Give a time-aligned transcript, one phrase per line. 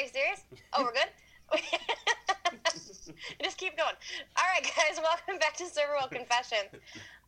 [0.00, 0.40] Are you serious?
[0.72, 1.60] Oh, we're good?
[3.42, 3.92] Just keep going.
[4.38, 6.70] All right, guys, welcome back to Serverwell Confessions.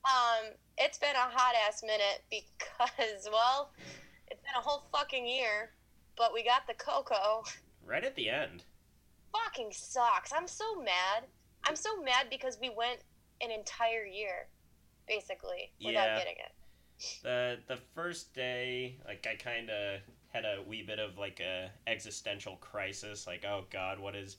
[0.07, 3.73] Um, it's been a hot ass minute because, well,
[4.31, 5.73] it's been a whole fucking year,
[6.17, 7.43] but we got the cocoa.
[7.85, 8.63] Right at the end.
[9.35, 10.33] Fucking sucks.
[10.35, 11.25] I'm so mad.
[11.65, 13.01] I'm so mad because we went
[13.43, 14.49] an entire year,
[15.07, 16.19] basically, without Yeah.
[16.19, 16.53] getting it.
[17.23, 20.01] The the first day, like I kind of
[20.33, 23.27] had a wee bit of like a existential crisis.
[23.27, 24.37] Like, oh God, what is,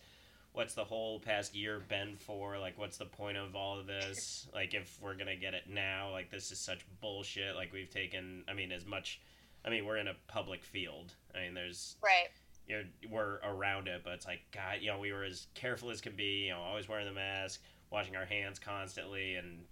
[0.53, 2.57] what's the whole past year been for?
[2.57, 4.47] Like, what's the point of all of this?
[4.53, 7.55] Like, if we're gonna get it now, like this is such bullshit.
[7.55, 9.21] Like we've taken, I mean, as much.
[9.65, 11.13] I mean, we're in a public field.
[11.33, 12.27] I mean, there's Right.
[12.67, 15.89] you know, we're around it, but it's like God, you know, we were as careful
[15.89, 16.45] as can be.
[16.47, 19.63] You know, always wearing the mask, washing our hands constantly, and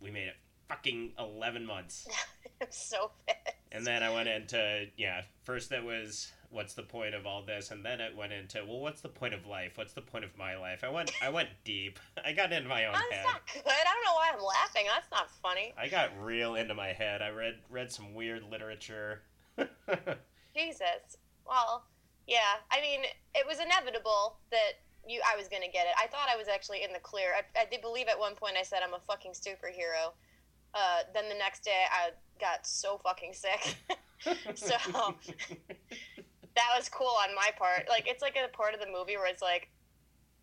[0.00, 0.36] we made it
[0.68, 2.06] fucking eleven months.
[2.60, 3.56] I'm so pissed.
[3.72, 5.22] And then I went into yeah.
[5.44, 8.80] First, that was what's the point of all this, and then it went into well,
[8.80, 9.72] what's the point of life?
[9.76, 10.82] What's the point of my life?
[10.84, 11.98] I went I went deep.
[12.24, 13.24] I got into my own That's head.
[13.24, 13.62] not good.
[13.66, 14.84] I don't know why I'm laughing.
[14.86, 15.74] That's not funny.
[15.78, 17.22] I got real into my head.
[17.22, 19.22] I read read some weird literature.
[20.54, 21.16] Jesus.
[21.46, 21.84] Well,
[22.26, 22.60] yeah.
[22.70, 23.00] I mean,
[23.34, 25.94] it was inevitable that you I was gonna get it.
[26.00, 27.32] I thought I was actually in the clear.
[27.36, 30.12] I, I did believe at one point I said I'm a fucking superhero.
[30.74, 33.76] Uh, then the next day I got so fucking sick.
[34.54, 34.74] so
[36.58, 37.88] that was cool on my part.
[37.88, 39.70] Like it's like a part of the movie where it's like,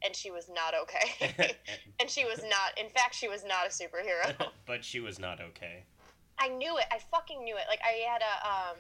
[0.03, 1.55] and she was not okay,
[1.99, 2.77] and she was not.
[2.77, 4.33] In fact, she was not a superhero.
[4.65, 5.83] but she was not okay.
[6.39, 6.85] I knew it.
[6.91, 7.63] I fucking knew it.
[7.69, 8.77] Like I had a um,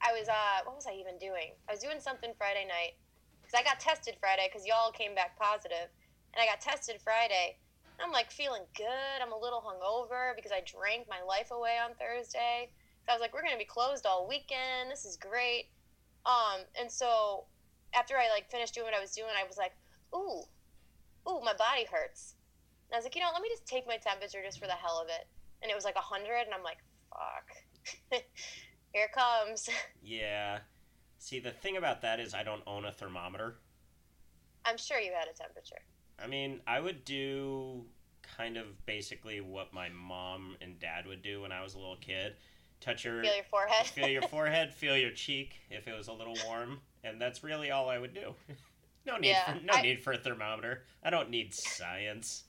[0.00, 1.54] I was uh, what was I even doing?
[1.68, 2.94] I was doing something Friday night
[3.42, 5.90] because I got tested Friday because y'all came back positive,
[6.34, 7.58] and I got tested Friday.
[8.00, 9.18] I'm like feeling good.
[9.22, 12.70] I'm a little hungover because I drank my life away on Thursday.
[13.04, 14.90] So I was like, we're gonna be closed all weekend.
[14.90, 15.66] This is great.
[16.26, 17.44] Um, and so
[17.94, 19.72] after I like finished doing what I was doing, I was like,
[20.14, 20.42] ooh,
[21.28, 22.34] ooh, my body hurts.
[22.88, 24.72] And I was like, you know, let me just take my temperature just for the
[24.72, 25.26] hell of it
[25.62, 26.78] and it was like a hundred, and I'm like,
[27.10, 28.22] fuck,
[28.92, 29.68] here it comes.
[30.02, 30.60] Yeah.
[31.18, 33.56] See, the thing about that is I don't own a thermometer.
[34.64, 35.82] I'm sure you had a temperature.
[36.22, 37.84] I mean, I would do
[38.38, 41.96] kind of basically what my mom and dad would do when I was a little
[41.96, 42.34] kid.
[42.80, 43.86] Touch your Feel your forehead.
[43.86, 47.72] feel your forehead, feel your cheek if it was a little warm, and that's really
[47.72, 48.34] all I would do.
[49.06, 50.84] no need Yeah, for no I- need for a thermometer.
[51.02, 52.44] I don't need science.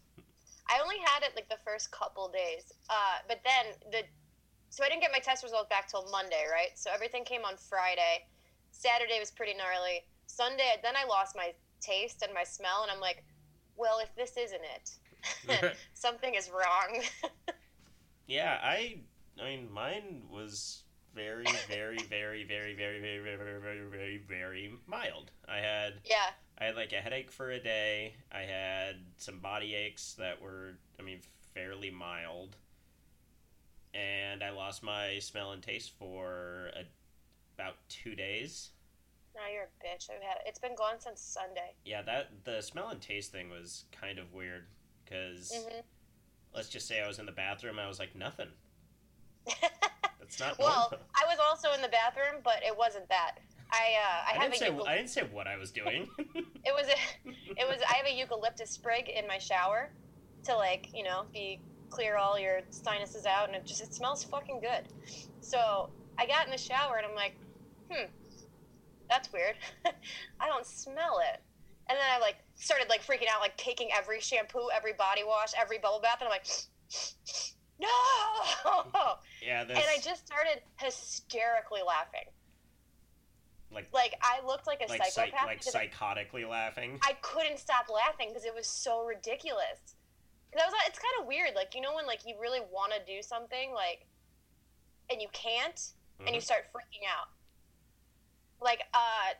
[0.72, 4.04] I only had it like the first couple days, uh, but then the
[4.72, 6.70] so I didn't get my test results back till Monday, right?
[6.76, 8.28] So everything came on Friday.
[8.70, 10.02] Saturday was pretty gnarly.
[10.28, 13.24] Sunday, then I lost my taste and my smell, and I'm like,
[13.76, 14.92] well, if this isn't it,
[15.94, 17.04] something is wrong.
[18.28, 19.00] Yeah, I
[19.42, 20.84] I mean mine was
[21.16, 25.32] very very very very very very very very very very very mild.
[25.48, 26.30] I had yeah,
[26.60, 28.14] I had like a headache for a day.
[28.32, 31.22] I had some body aches that were, I mean,
[31.54, 32.58] fairly mild.
[33.94, 36.84] And I lost my smell and taste for a,
[37.56, 38.70] about two days.
[39.36, 40.10] now you're a bitch.
[40.10, 40.44] I've had it.
[40.48, 41.74] It's been gone since Sunday.
[41.86, 44.66] Yeah, that the smell and taste thing was kind of weird
[45.10, 45.80] because hmm
[46.54, 47.80] let's just say I was in the bathroom.
[47.80, 48.48] I was like nothing.
[50.20, 51.08] That's not well, normal.
[51.16, 53.36] I was also in the bathroom, but it wasn't that.
[53.72, 55.72] I uh, I, I, have didn't a say eucal- I didn't say what I was
[55.72, 56.08] doing.
[56.18, 59.92] it was a it was I have a eucalyptus sprig in my shower
[60.46, 61.60] to like you know be
[61.90, 64.88] clear all your sinuses out, and it just it smells fucking good.
[65.42, 67.36] So I got in the shower and I'm like,
[67.92, 68.06] hmm,
[69.10, 69.56] that's weird.
[70.40, 71.42] I don't smell it.
[71.88, 75.52] And then I like started like freaking out, like taking every shampoo, every body wash,
[75.60, 76.46] every bubble bath, and I'm like,
[77.80, 77.88] no.
[79.42, 82.28] yeah, this And I just started hysterically laughing.
[83.72, 87.00] like Like I looked like a like psych, psychopath like because psychotically laughing.
[87.04, 89.96] I couldn't stop laughing because it was so ridiculous.
[90.52, 92.92] Because I was, it's kind of weird, like you know when like you really want
[92.94, 94.06] to do something, like,
[95.10, 95.80] and you can't,
[96.26, 96.44] and you Mhm.
[96.44, 97.30] start freaking out.
[98.62, 99.34] Like, uh,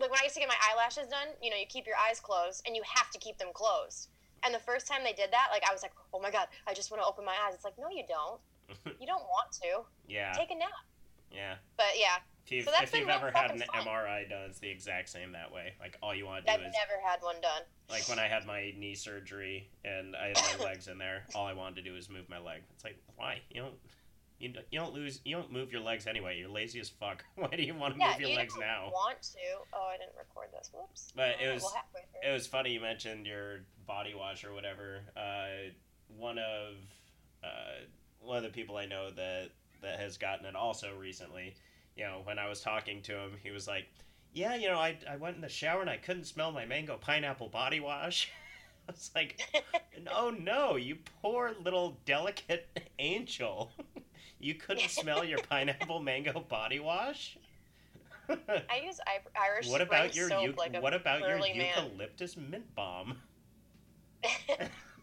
[0.00, 2.20] like when I used to get my eyelashes done, you know, you keep your eyes
[2.20, 4.08] closed and you have to keep them closed.
[4.44, 6.72] And the first time they did that, like I was like, oh my god, I
[6.74, 7.54] just want to open my eyes.
[7.54, 8.40] It's like, no, you don't.
[9.00, 9.82] You don't want to.
[10.08, 10.68] yeah, Take a nap.
[11.34, 11.54] yeah.
[11.76, 12.16] But yeah,
[12.46, 13.84] If you've, So that's if you've ever had an fun.
[13.84, 15.72] MRI done, it's the exact same that way.
[15.80, 17.62] Like all you want to I've do is never had one done.
[17.90, 21.24] like when I had my knee surgery and I had my legs in there.
[21.34, 22.62] All I wanted to do is move my leg.
[22.72, 23.74] It's like why you don't
[24.40, 26.38] you don't, you don't lose you don't move your legs anyway.
[26.38, 27.24] You're lazy as fuck.
[27.36, 28.90] Why do you want to Yeah, move your you legs don't now?
[28.92, 29.38] want to.
[29.72, 30.70] Oh, I didn't record this.
[30.74, 31.12] Whoops.
[31.14, 31.72] But it was-.
[32.26, 35.00] It was funny you mentioned your body wash or whatever.
[35.16, 35.70] Uh,
[36.16, 36.74] one of
[37.44, 37.84] uh,
[38.20, 39.50] one of the people I know that
[39.82, 41.54] that has gotten it also recently.
[41.96, 43.86] You know, when I was talking to him, he was like,
[44.32, 46.96] yeah, you know, I, I went in the shower and I couldn't smell my mango
[46.96, 48.30] pineapple body wash.
[48.88, 49.40] I was like,
[50.14, 52.66] oh no, you poor little delicate
[52.98, 53.72] angel.
[54.40, 57.36] You couldn't smell your pineapple mango body wash?
[58.28, 61.72] I use I- Irish what about your soap eu- like what about your burly man.
[61.76, 63.16] eucalyptus mint balm?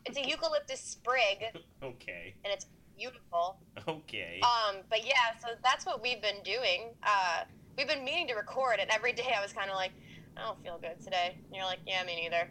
[0.06, 1.44] it's a eucalyptus sprig,
[1.84, 2.68] Okay, and it's
[2.98, 3.58] beautiful.
[3.88, 4.40] okay.
[4.42, 6.94] Um, but yeah, so that's what we've been doing.
[7.04, 7.44] Uh,
[7.78, 9.92] we've been meaning to record, and every day I was kind of like,
[10.38, 11.36] I don't feel good today.
[11.48, 12.42] And you're like, yeah, me neither.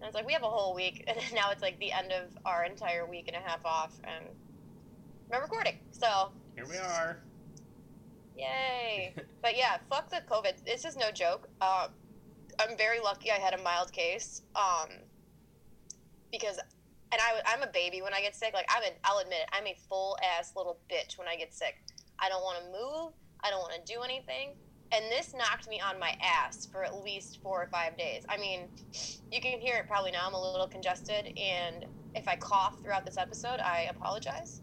[0.00, 2.36] And it's like we have a whole week, and now it's like the end of
[2.44, 4.24] our entire week and a half off, and
[5.32, 5.78] we're recording.
[5.92, 7.22] So Here we are.
[8.36, 9.14] yay!
[9.42, 10.64] but yeah, fuck the COVID.
[10.66, 11.48] This is no joke.
[11.62, 11.88] Um,
[12.60, 13.30] I'm very lucky.
[13.30, 14.42] I had a mild case.
[14.54, 14.90] Um,
[16.30, 16.58] because,
[17.12, 18.52] and I, I'm a baby when I get sick.
[18.52, 19.48] Like I'm, a, I'll admit it.
[19.52, 21.76] I'm a full ass little bitch when I get sick.
[22.18, 23.12] I don't want to move.
[23.42, 24.50] I don't want to do anything.
[24.94, 28.24] And this knocked me on my ass for at least four or five days.
[28.28, 28.68] I mean,
[29.30, 30.26] you can hear it probably now.
[30.26, 34.60] I'm a little congested, and if I cough throughout this episode, I apologize.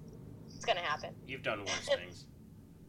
[0.60, 2.26] It's gonna happen You've done worse things.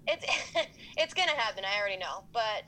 [0.09, 0.25] it's
[0.97, 1.63] it's gonna happen.
[1.65, 2.25] I already know.
[2.33, 2.65] But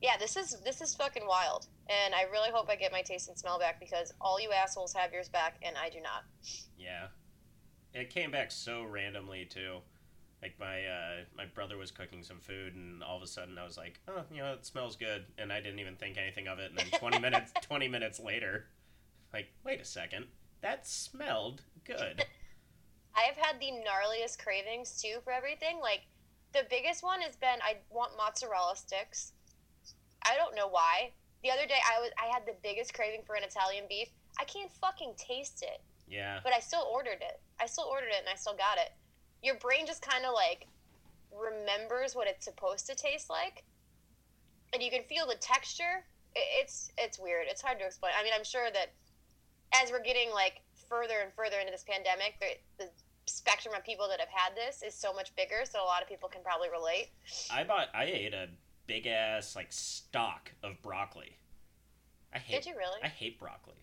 [0.00, 3.28] yeah, this is this is fucking wild, and I really hope I get my taste
[3.28, 6.24] and smell back because all you assholes have yours back, and I do not.
[6.78, 7.08] Yeah,
[7.92, 9.80] it came back so randomly too.
[10.40, 13.64] Like my uh, my brother was cooking some food, and all of a sudden I
[13.66, 16.58] was like, "Oh, you know, it smells good," and I didn't even think anything of
[16.58, 16.70] it.
[16.70, 18.64] And then twenty minutes twenty minutes later,
[19.34, 20.24] like, wait a second,
[20.62, 22.24] that smelled good.
[23.18, 25.80] I have had the gnarliest cravings too for everything.
[25.82, 26.02] Like
[26.52, 29.32] the biggest one has been I want mozzarella sticks.
[30.24, 31.10] I don't know why.
[31.42, 34.08] The other day I was I had the biggest craving for an Italian beef.
[34.38, 35.82] I can't fucking taste it.
[36.08, 37.40] Yeah, but I still ordered it.
[37.60, 38.92] I still ordered it and I still got it.
[39.42, 40.68] Your brain just kind of like
[41.34, 43.64] remembers what it's supposed to taste like,
[44.72, 46.06] and you can feel the texture.
[46.34, 47.46] It's it's weird.
[47.48, 48.12] It's hard to explain.
[48.18, 48.94] I mean, I'm sure that
[49.74, 52.90] as we're getting like further and further into this pandemic, the, the
[53.28, 55.62] spectrum of people that have had this is so much bigger.
[55.64, 57.08] So a lot of people can probably relate.
[57.52, 58.48] I bought I ate a
[58.86, 61.36] big ass like stock of broccoli.
[62.34, 63.00] I hate Did you really?
[63.02, 63.74] I hate broccoli.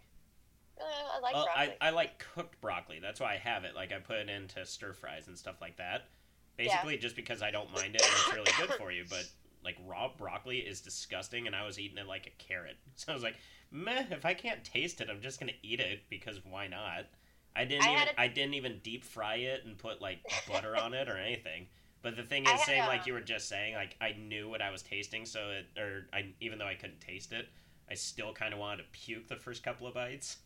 [0.79, 0.83] Uh,
[1.15, 1.75] I like well, broccoli.
[1.79, 2.99] I, I like cooked broccoli.
[3.01, 3.75] That's why I have it.
[3.75, 6.09] Like I put it into stir fries and stuff like that.
[6.57, 9.03] Basically, just because I don't mind it and it's really good for you.
[9.09, 9.29] But
[9.63, 12.77] like raw broccoli is disgusting, and I was eating it like a carrot.
[12.95, 13.35] So I was like,
[13.71, 14.05] meh.
[14.11, 17.05] If I can't taste it, I'm just gonna eat it because why not?
[17.55, 20.19] I didn't I even a- I didn't even deep fry it and put like
[20.51, 21.67] butter on it or anything.
[22.01, 24.61] But the thing is, same a- like you were just saying, like I knew what
[24.61, 27.47] I was tasting, so it or I even though I couldn't taste it,
[27.89, 30.37] I still kind of wanted to puke the first couple of bites.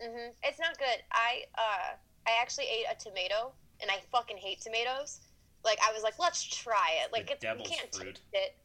[0.00, 1.02] hmm It's not good.
[1.12, 1.96] I uh,
[2.26, 5.20] I actually ate a tomato, and I fucking hate tomatoes.
[5.64, 7.12] Like I was like, let's try it.
[7.12, 8.14] Like The it's, you can't fruit.
[8.14, 8.56] taste it.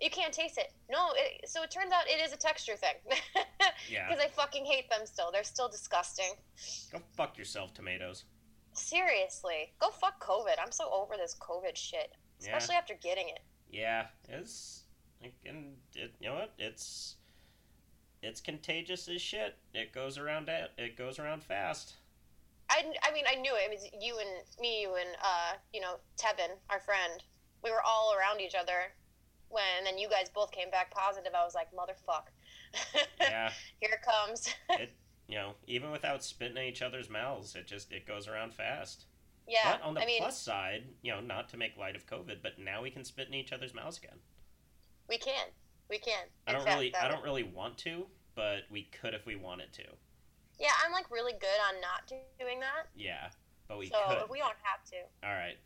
[0.00, 0.72] You can't taste it.
[0.90, 1.10] No.
[1.14, 2.94] It, so it turns out it is a texture thing.
[3.90, 4.08] Yeah.
[4.08, 5.30] Because I fucking hate them still.
[5.30, 6.32] They're still disgusting.
[6.92, 8.24] Go fuck yourself, tomatoes.
[8.72, 10.54] Seriously, go fuck COVID.
[10.60, 12.56] I'm so over this COVID shit, Yeah.
[12.56, 13.40] especially after getting it.
[13.70, 14.84] Yeah, it's
[15.22, 16.52] like, and it, you know what?
[16.58, 17.16] It's
[18.22, 19.56] it's contagious as shit.
[19.74, 20.48] It goes around.
[20.78, 21.94] It goes around fast.
[22.70, 23.62] I, I mean, I knew it.
[23.66, 24.28] I mean, you and
[24.60, 27.22] me, you and uh, you know, Tevin, our friend.
[27.62, 28.92] We were all around each other
[29.48, 31.32] when, and then you guys both came back positive.
[31.34, 32.26] I was like, motherfuck.
[33.20, 33.50] Yeah,
[33.80, 34.52] Here it comes.
[35.28, 39.06] you know, even without spitting in each other's mouths, it just it goes around fast.
[39.48, 42.06] yeah, But on the I mean, plus side, you know, not to make light of
[42.06, 44.18] COVID, but now we can spit in each other's mouths again.
[45.08, 45.46] we can,
[45.88, 46.24] we can.
[46.46, 49.72] I don't really, that I don't really want to, but we could if we wanted
[49.74, 49.84] to.
[50.58, 52.08] Yeah, I'm like really good on not
[52.38, 52.86] doing that.
[52.96, 53.28] Yeah,
[53.68, 54.30] but we so could.
[54.30, 54.96] we don't have to.
[55.26, 55.56] All right.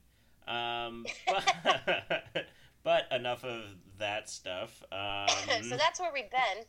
[0.49, 2.47] Um, but,
[2.85, 3.63] but enough of
[3.99, 4.83] that stuff.
[4.93, 6.65] Um, so that's where we've been,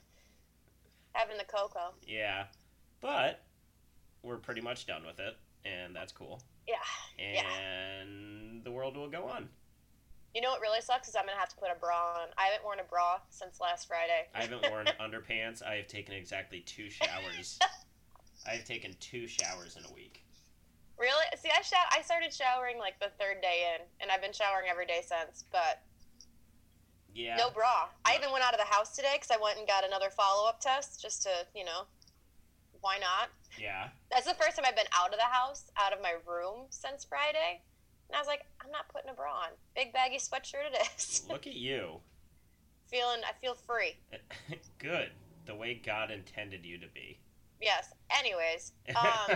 [1.14, 1.94] having the cocoa.
[2.08, 2.46] yeah,
[3.02, 3.44] but
[4.24, 5.36] we're pretty much done with it,
[5.66, 6.42] and that's cool.
[6.68, 7.42] Yeah.
[7.98, 9.50] And the world will go on.
[10.36, 12.28] You know what really sucks is I'm gonna have to put a bra on.
[12.38, 14.28] I haven't worn a bra since last Friday.
[14.36, 15.64] I haven't worn underpants.
[15.66, 17.58] I have taken exactly two showers.
[18.48, 20.24] I have taken two showers in a week.
[21.00, 21.26] Really?
[21.38, 21.62] See, I.
[21.98, 25.46] I started showering like the third day in, and I've been showering every day since.
[25.52, 25.82] But
[27.14, 27.36] Yeah.
[27.38, 27.90] no bra.
[28.06, 30.48] I even went out of the house today because I went and got another follow
[30.48, 31.84] up test just to, you know,
[32.82, 33.30] why not?
[33.60, 33.90] Yeah.
[34.12, 37.04] That's the first time I've been out of the house, out of my room since
[37.04, 37.62] Friday.
[38.10, 39.50] And I was like, I'm not putting a bra on.
[39.76, 41.24] Big baggy sweatshirt it is.
[41.30, 42.00] Look at you.
[42.88, 43.98] Feeling, I feel free.
[44.80, 45.10] Good.
[45.46, 47.20] The way God intended you to be.
[47.62, 47.94] Yes.
[48.18, 49.36] Anyways, um,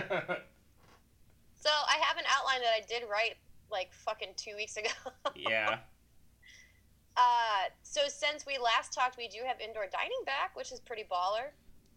[1.56, 3.34] so I have an outline that I did write
[3.70, 4.88] like fucking two weeks ago.
[5.36, 5.78] yeah.
[7.16, 11.04] Uh, so since we last talked, we do have indoor dining back, which is pretty
[11.10, 11.50] baller.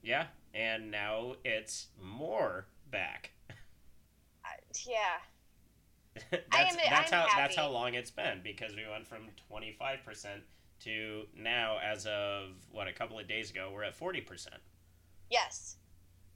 [0.04, 3.32] Yeah, and now it's more back.
[4.46, 4.50] Uh,
[4.86, 5.18] yeah.
[6.32, 9.28] that's I am- that's I'm how that's how long it's been because we went from
[9.52, 10.42] 25%
[10.80, 14.48] to now as of what a couple of days ago we're at 40%.
[15.30, 15.78] Yes.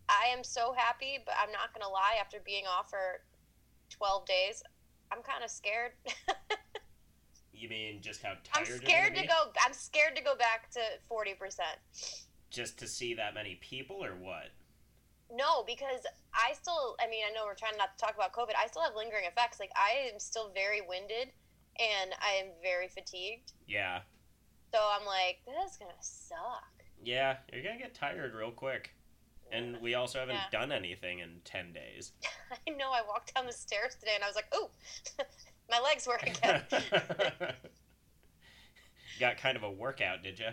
[0.09, 2.15] I am so happy, but I'm not gonna lie.
[2.19, 3.21] After being off for
[3.91, 4.63] 12 days,
[5.11, 5.91] I'm kind of scared.
[7.61, 9.51] You mean just how tired I'm scared gonna go.
[9.65, 11.77] I'm scared to go back to 40 percent.
[12.49, 14.49] just to see that many people or what?
[15.33, 16.01] No, because
[16.33, 16.95] I still.
[16.99, 18.53] I mean, I know we're trying not to talk about COVID.
[18.61, 19.59] I still have lingering effects.
[19.59, 21.29] Like I am still very winded,
[21.79, 23.53] and I am very fatigued.
[23.67, 23.99] Yeah.
[24.73, 26.83] So I'm like, this is gonna suck.
[27.03, 28.91] Yeah, you're going to get tired real quick.
[29.51, 30.49] And we also haven't Yeah.
[30.59, 32.11] done anything in 10 days.
[32.67, 32.91] I know.
[32.91, 34.69] I walked down the stairs today, and I was like, ooh,
[35.71, 36.61] my legs work again.
[39.19, 40.49] Got kind of a workout, did you?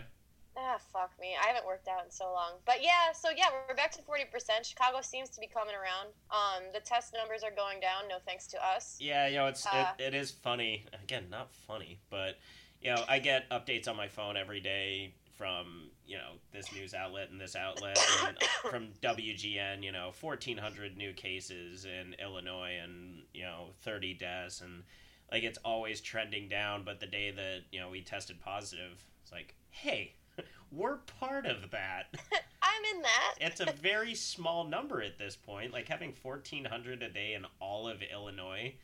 [0.57, 1.35] Ah, fuck me.
[1.41, 2.53] I haven't worked out in so long.
[2.65, 4.65] But yeah, so yeah, we're back to 40%.
[4.65, 6.09] Chicago seems to be coming around.
[6.31, 8.97] Um, the test numbers are going down, no thanks to us.
[8.99, 10.85] Yeah, you know, it's Uh, it, it is funny.
[11.03, 12.37] Again, not funny, but
[12.81, 16.93] you know, I get updates on my phone every day from you know this news
[16.93, 18.37] outlet and this outlet and
[18.69, 19.81] from WGN.
[19.83, 24.83] You know, fourteen hundred new cases in Illinois and you know thirty deaths and
[25.31, 26.83] like it's always trending down.
[26.83, 30.13] But the day that you know we tested positive, it's like, hey,
[30.71, 32.07] we're part of that.
[32.61, 33.35] I'm in that.
[33.41, 35.73] it's a very small number at this point.
[35.73, 38.75] Like having fourteen hundred a day in all of Illinois,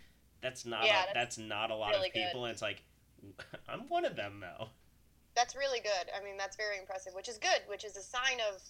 [0.41, 2.45] that's not Yeah, a, that's, not a lot really of people.
[2.45, 2.83] And it's like
[3.67, 4.67] I'm one of them though.
[5.35, 6.09] That's really good.
[6.17, 8.61] I mean, that's very impressive, which is good, which is a sign of,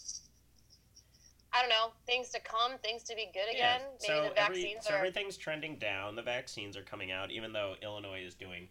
[1.56, 3.82] I don't know, things to come, things to be good again.
[4.02, 4.98] Maybe so the every, vaccines so are.
[4.98, 6.16] everything's trending down.
[6.16, 8.68] The vaccines are coming out, even though Illinois is doing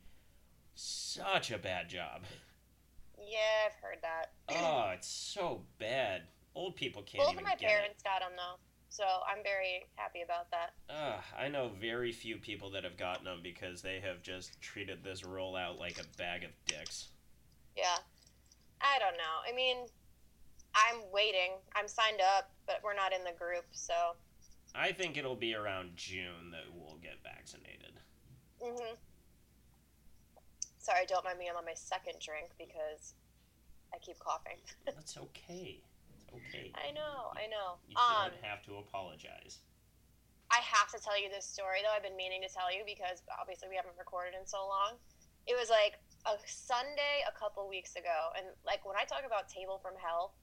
[0.75, 2.23] such a bad job.
[3.19, 4.33] Yeah, I've heard that.
[4.51, 6.23] oh, it's so bad.
[6.55, 8.59] Old people can't Both even of my parents got them, though.
[8.91, 10.75] So I'm very happy about that.
[10.89, 10.93] it.
[10.93, 15.03] Ugh, I know very few people that have gotten them because they have just treated
[15.03, 17.09] this rollout like a bag of dicks.
[17.77, 17.97] Yeah.
[18.81, 19.51] I don't know.
[19.51, 19.79] I mean,
[20.75, 21.59] I'm waiting.
[21.75, 23.95] I'm signed up, but we're not in the group, so.
[24.75, 28.01] I think it'll be around June that we'll get vaccinated.
[28.61, 28.95] hmm
[30.79, 31.49] Sorry, don't mind me.
[31.49, 33.15] I'm on my second drink because
[33.95, 34.59] I keep coughing.
[34.85, 35.81] That's okay.
[36.13, 36.73] It's okay.
[36.75, 37.79] I know, I know.
[37.89, 39.61] You Um, don't have to apologize.
[40.51, 41.95] I have to tell you this story though.
[41.95, 44.99] I've been meaning to tell you because obviously we haven't recorded in so long.
[45.47, 45.97] It was like
[46.29, 50.35] a Sunday a couple weeks ago, and like when I talk about table from hell,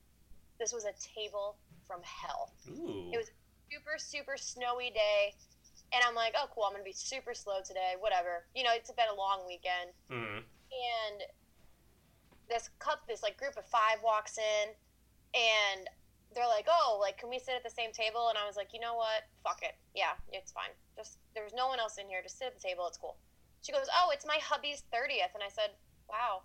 [0.62, 2.53] this was a table from hell.
[2.70, 3.10] Ooh.
[3.12, 3.32] it was-
[3.72, 5.34] Super super snowy day,
[5.94, 7.94] and I'm like, oh cool, I'm gonna be super slow today.
[8.00, 10.44] Whatever, you know, it's been a long weekend, Mhm.
[10.44, 11.24] and
[12.50, 14.75] this cup, this like group of five walks in,
[15.34, 15.89] and
[16.36, 18.74] they're like, "Oh, like, can we sit at the same table?" And I was like,
[18.74, 19.24] "You know what?
[19.41, 19.75] Fuck it.
[19.96, 20.72] Yeah, it's fine.
[20.98, 22.22] Just there's no one else in here.
[22.22, 22.86] Just sit at the table.
[22.88, 23.15] It's cool."
[23.62, 25.72] She goes, "Oh, it's my hubby's thirtieth," and I said,
[26.10, 26.44] "Wow,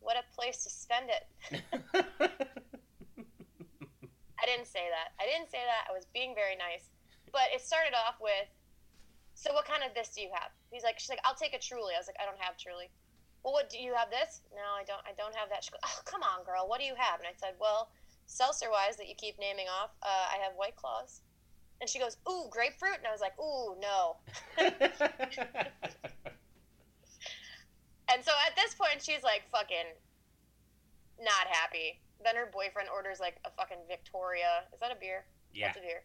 [0.00, 1.26] what a place to spend it."
[4.48, 5.12] I didn't say that.
[5.20, 5.84] I didn't say that.
[5.84, 6.88] I was being very nice,
[7.32, 8.48] but it started off with,
[9.36, 11.60] "So what kind of this do you have?" He's like, "She's like, I'll take a
[11.60, 12.88] Truly." I was like, "I don't have Truly."
[13.44, 14.08] Well, what do you have?
[14.08, 14.40] This?
[14.56, 15.04] No, I don't.
[15.04, 15.62] I don't have that.
[15.62, 16.64] She goes, "Oh, come on, girl.
[16.66, 17.92] What do you have?" And I said, "Well."
[18.30, 21.22] seltzer wise that you keep naming off, uh, I have White Claws.
[21.80, 22.98] And she goes, Ooh, grapefruit?
[22.98, 24.16] And I was like, Ooh, no.
[28.10, 29.92] And so at this point, she's like fucking
[31.20, 32.00] not happy.
[32.24, 34.64] Then her boyfriend orders like a fucking Victoria.
[34.74, 35.24] Is that a beer?
[35.52, 35.68] yeah.
[35.68, 36.02] That's a beer.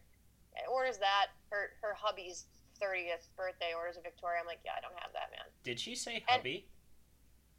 [0.70, 1.34] Orders that.
[1.50, 2.46] Her her hubby's
[2.80, 4.40] 30th birthday orders a Victoria.
[4.40, 5.46] I'm like, yeah, I don't have that, man.
[5.64, 6.68] Did she say And- hubby?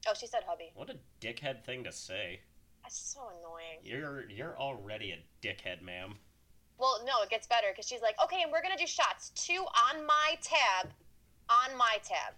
[0.07, 0.71] Oh, she said hubby.
[0.75, 2.41] What a dickhead thing to say.
[2.83, 3.79] That's so annoying.
[3.83, 6.15] You're you're already a dickhead, ma'am.
[6.77, 9.31] Well, no, it gets better because she's like, okay, and we're gonna do shots.
[9.35, 10.91] Two on my tab,
[11.49, 12.33] on my tab.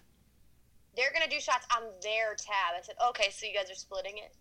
[0.95, 2.77] They're gonna do shots on their tab.
[2.77, 4.33] I said, okay, so you guys are splitting it.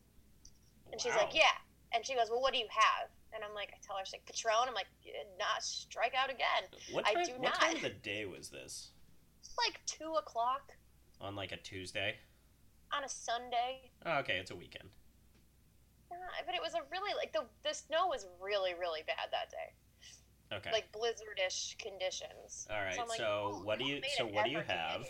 [0.92, 1.59] And she's like, yeah.
[1.97, 3.09] And she goes, well, what do you have?
[3.35, 4.69] And I'm like, I tell her, she's like, Patron.
[4.69, 4.87] I'm like,
[5.38, 6.69] not strike out again.
[6.93, 7.55] What I time, do what not.
[7.61, 8.91] time of the day was this?
[9.41, 10.73] It's like two o'clock
[11.23, 12.17] On like a Tuesday?
[12.93, 13.91] on a Sunday.
[14.05, 14.91] Oh, okay, it's a weekend.
[16.12, 19.50] Uh, but it was a really like the the snow was really really bad that
[19.50, 20.71] day, Okay.
[20.71, 22.69] like blizzardish conditions.
[22.71, 24.75] All right, I'm like, so "Oh, what do you- so what do you effort to
[24.75, 25.05] get have?"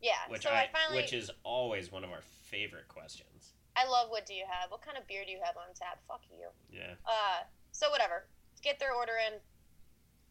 [0.00, 3.35] Yeah, which so I, I, finally which is always one of our favorite questions.
[3.76, 4.70] I love what do you have?
[4.72, 6.00] What kind of beer do you have on tap?
[6.08, 6.48] Fuck you.
[6.72, 6.96] Yeah.
[7.04, 8.24] Uh, so whatever.
[8.62, 9.36] Get their order in,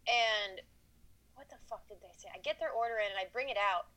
[0.10, 0.60] and
[1.36, 2.28] what the fuck did they say?
[2.34, 3.88] I get their order in and I bring it out,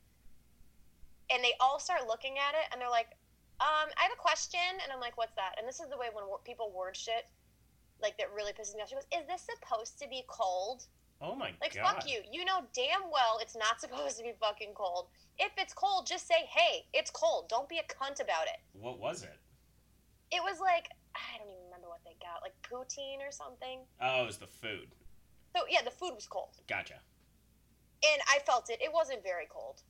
[1.33, 3.17] and they all start looking at it and they're like,
[3.59, 5.59] um, I have a question, and I'm like, what's that?
[5.59, 7.27] And this is the way when people word shit,
[8.01, 8.87] like that really pisses me off.
[8.87, 10.87] She goes, is this supposed to be cold?
[11.21, 11.83] Oh my Like, god.
[11.83, 12.21] Like fuck you.
[12.31, 15.07] You know damn well it's not supposed to be fucking cold.
[15.37, 17.47] If it's cold, just say, hey, it's cold.
[17.49, 18.59] Don't be a cunt about it.
[18.73, 19.37] What was it?
[20.31, 23.79] It was like, I don't even remember what they got, like poutine or something.
[24.01, 24.93] Oh, it was the food.
[25.55, 26.59] So, yeah, the food was cold.
[26.67, 26.99] Gotcha.
[28.03, 28.79] And I felt it.
[28.81, 29.81] It wasn't very cold.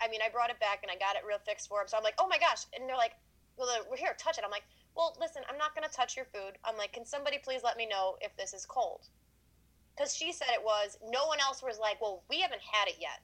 [0.00, 1.88] I mean, I brought it back and I got it real fixed for him.
[1.88, 2.66] So I'm like, oh my gosh.
[2.76, 3.16] And they're like,
[3.56, 4.44] well, we're here, touch it.
[4.44, 4.64] I'm like,
[4.96, 6.58] well, listen, I'm not going to touch your food.
[6.64, 9.08] I'm like, can somebody please let me know if this is cold?
[9.96, 10.98] Because she said it was.
[11.08, 13.22] No one else was like, well, we haven't had it yet.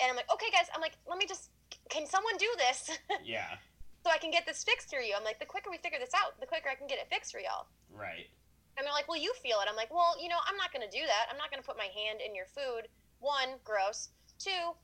[0.00, 0.66] And I'm like, okay, guys.
[0.74, 1.50] I'm like, let me just,
[1.90, 2.90] can someone do this
[3.24, 3.58] Yeah.
[4.04, 5.14] so I can get this fixed for you?
[5.16, 7.32] I'm like, the quicker we figure this out, the quicker I can get it fixed
[7.32, 7.66] for y'all.
[7.90, 8.30] Right.
[8.76, 9.68] And they're like, well, you feel it.
[9.70, 11.26] I'm like, well, you know, I'm not going to do that.
[11.30, 12.90] I'm not going to put my hand in your food.
[13.20, 14.10] One, gross.
[14.38, 14.74] Two,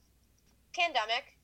[0.74, 1.36] pandemic.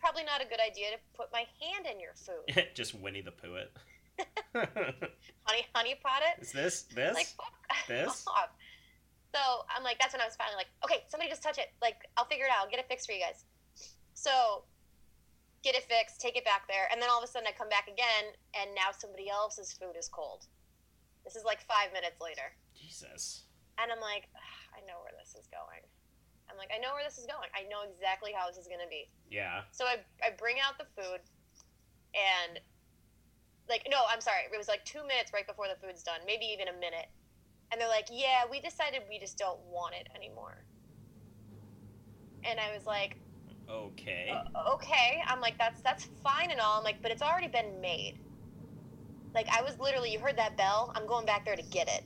[0.00, 2.68] Probably not a good idea to put my hand in your food.
[2.74, 3.72] Just Winnie the Pooh it.
[5.44, 6.42] honey, honey pot it.
[6.42, 7.14] Is this this?
[7.14, 7.52] Like, fuck
[7.88, 8.24] This?
[8.26, 8.50] off.
[9.34, 9.38] So
[9.70, 11.70] I'm like, that's when I was finally like, okay, somebody just touch it.
[11.80, 12.64] Like, I'll figure it out.
[12.66, 13.44] I'll get it fixed for you guys.
[14.14, 14.64] So
[15.62, 17.68] get it fixed, take it back there, and then all of a sudden I come
[17.68, 20.46] back again, and now somebody else's food is cold.
[21.24, 22.50] This is like five minutes later.
[22.74, 23.44] Jesus.
[23.78, 24.26] And I'm like,
[24.74, 25.84] I know where this is going.
[26.50, 27.46] I'm like, I know where this is going.
[27.54, 29.06] I know exactly how this is going to be.
[29.30, 29.62] Yeah.
[29.70, 31.22] So I, I bring out the food,
[32.18, 32.58] and
[33.70, 34.42] like, no, I'm sorry.
[34.52, 37.08] It was like two minutes right before the food's done, maybe even a minute.
[37.72, 40.58] And they're like, yeah, we decided we just don't want it anymore.
[42.44, 43.16] And I was like,
[43.70, 44.26] Okay.
[44.32, 45.22] "Uh, okay.
[45.28, 46.78] I'm like, that's that's fine and all.
[46.78, 48.14] I'm like, but it's already been made.
[49.34, 50.92] Like I was literally, you heard that bell?
[50.96, 52.02] I'm going back there to get it.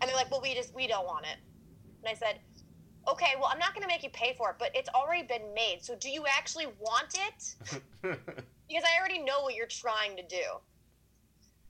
[0.00, 1.38] And they're like, well, we just we don't want it.
[2.04, 2.38] And I said,
[3.10, 5.54] okay, well, I'm not going to make you pay for it, but it's already been
[5.54, 5.78] made.
[5.82, 8.24] So do you actually want it?
[8.72, 10.42] Because I already know what you're trying to do.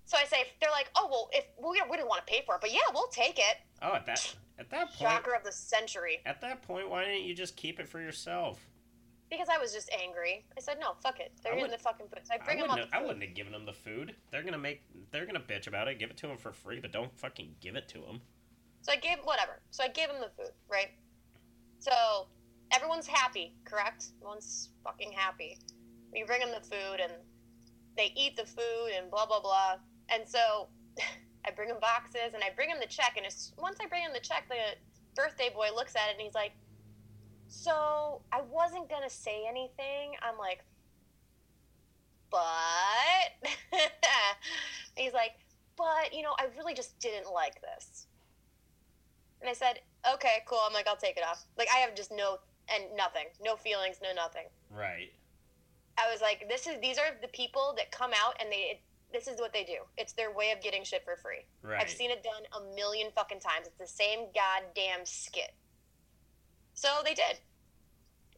[0.04, 2.42] So I say, they're like, oh well, if we don't, we don't want to pay
[2.46, 3.56] for it, but yeah, we'll take it.
[3.82, 6.20] oh, at that at that point Shocker of the century.
[6.26, 8.60] at that point, why didn't you just keep it for yourself?
[9.30, 10.44] Because I was just angry.
[10.56, 11.32] I said, no, fuck it.
[11.42, 12.20] They're I would- the fucking food.
[12.24, 12.78] So I I bring them up.
[12.78, 14.14] have, I wouldn't have given them the food.
[14.30, 14.82] They're gonna make.
[15.10, 15.98] They're gonna bitch about it.
[15.98, 18.20] Give it to them for free, but don't fucking give it to them.
[18.82, 19.60] So I gave whatever.
[19.70, 20.90] So I gave them the food, right?
[21.78, 22.28] So
[22.70, 24.06] everyone's happy, correct?
[24.18, 25.58] Everyone's fucking happy.
[26.12, 27.12] We bring them the food and
[27.96, 29.76] they eat the food and blah blah blah.
[30.08, 30.68] And so
[31.46, 33.14] I bring them boxes and I bring him the check.
[33.16, 33.26] And
[33.58, 34.76] once I bring him the check, the
[35.14, 36.52] birthday boy looks at it and he's like,
[37.48, 40.64] "So I wasn't gonna say anything." I'm like,
[42.30, 43.50] "But,"
[44.96, 45.32] he's like,
[45.76, 48.06] "But you know, I really just didn't like this."
[49.40, 49.80] And I said,
[50.14, 50.60] okay, cool.
[50.64, 51.44] I'm like, I'll take it off.
[51.58, 52.38] Like, I have just no,
[52.72, 53.24] and nothing.
[53.42, 54.44] No feelings, no nothing.
[54.70, 55.12] Right.
[55.98, 58.80] I was like, this is, these are the people that come out and they,
[59.12, 59.76] this is what they do.
[59.98, 61.44] It's their way of getting shit for free.
[61.62, 61.80] Right.
[61.80, 63.66] I've seen it done a million fucking times.
[63.66, 65.52] It's the same goddamn skit.
[66.74, 67.38] So they did.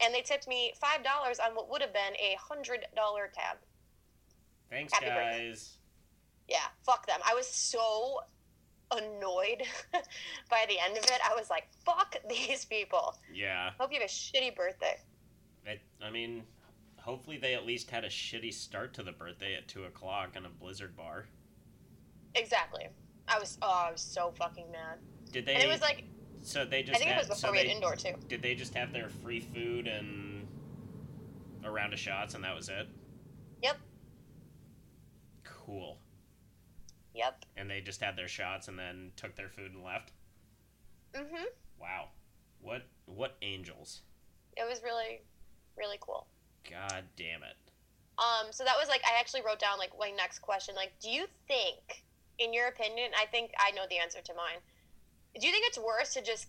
[0.00, 2.80] And they tipped me $5 on what would have been a $100
[3.32, 3.56] tab.
[4.70, 5.48] Thanks, Happy birthday.
[5.48, 5.78] guys.
[6.48, 7.20] Yeah, fuck them.
[7.24, 8.18] I was so
[8.90, 9.62] annoyed
[10.50, 11.20] by the end of it.
[11.24, 13.16] I was like, fuck these people.
[13.32, 13.70] Yeah.
[13.78, 14.98] Hope you have a shitty birthday.
[15.66, 16.42] It, I mean,
[17.04, 20.46] hopefully they at least had a shitty start to the birthday at two o'clock in
[20.46, 21.26] a Blizzard bar.
[22.34, 22.88] Exactly.
[23.28, 24.98] I was oh, I was so fucking mad.
[25.30, 25.54] Did they?
[25.54, 26.04] And it was like
[26.42, 28.14] so they just I think it had, was so before we they, had indoor too.
[28.28, 30.46] Did they just have their free food and
[31.62, 32.88] a round of shots and that was it?
[33.62, 33.76] Yep.
[35.44, 35.98] Cool.
[37.14, 37.44] Yep.
[37.56, 40.12] And they just had their shots and then took their food and left.
[41.12, 41.44] Mhm.
[41.78, 42.08] Wow.
[42.60, 44.00] What what angels?
[44.56, 45.22] It was really,
[45.76, 46.26] really cool.
[46.70, 47.56] God damn it.
[48.18, 50.74] Um, so that was like I actually wrote down like my next question.
[50.74, 52.04] Like, do you think,
[52.38, 54.58] in your opinion, I think I know the answer to mine.
[55.38, 56.46] Do you think it's worse to just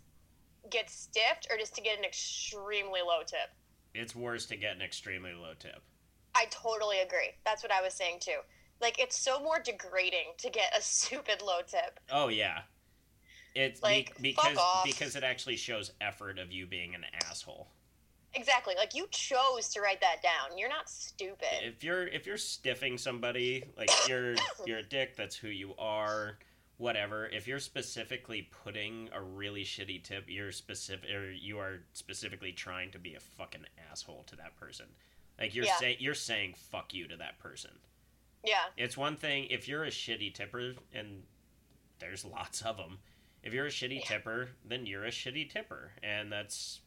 [0.69, 3.49] get stiffed or just to get an extremely low tip?
[3.93, 5.81] It's worse to get an extremely low tip.
[6.35, 7.31] I totally agree.
[7.45, 8.39] That's what I was saying too.
[8.81, 11.99] Like it's so more degrading to get a stupid low tip.
[12.11, 12.61] Oh yeah.
[13.55, 17.69] It's be- Like, fuck because because it actually shows effort of you being an asshole.
[18.35, 18.75] Exactly.
[18.77, 20.57] Like you chose to write that down.
[20.57, 21.47] You're not stupid.
[21.63, 26.37] If you're if you're stiffing somebody, like you're you're a dick, that's who you are,
[26.77, 27.27] whatever.
[27.27, 32.91] If you're specifically putting a really shitty tip, you're specific or you are specifically trying
[32.91, 34.87] to be a fucking asshole to that person.
[35.39, 35.77] Like you're Yeah.
[35.77, 37.71] saying you're saying fuck you to that person.
[38.43, 38.63] Yeah.
[38.77, 41.23] It's one thing if you're a shitty tipper, and
[41.99, 42.99] there's lots of them.
[43.43, 44.05] If you're a shitty Yeah.
[44.17, 46.81] tipper, then you're a shitty tipper, and that's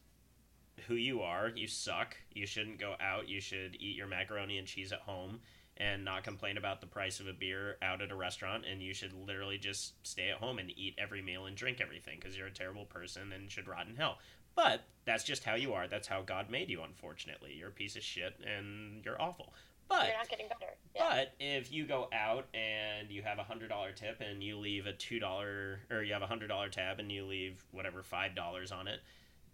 [0.81, 1.49] who you are.
[1.55, 2.15] You suck.
[2.33, 3.27] You shouldn't go out.
[3.29, 5.39] You should eat your macaroni and cheese at home
[5.77, 8.65] and not complain about the price of a beer out at a restaurant.
[8.69, 12.17] And you should literally just stay at home and eat every meal and drink everything
[12.19, 14.17] because you're a terrible person and should rot in hell.
[14.55, 15.87] But that's just how you are.
[15.87, 17.53] That's how God made you, unfortunately.
[17.57, 19.53] You're a piece of shit and you're awful.
[19.87, 20.73] But You're not getting better.
[20.95, 21.07] Yeah.
[21.09, 24.85] but if you go out and you have a hundred dollar tip and you leave
[24.85, 28.35] a two dollar or you have a hundred dollar tab and you leave whatever five
[28.35, 28.99] dollars on it,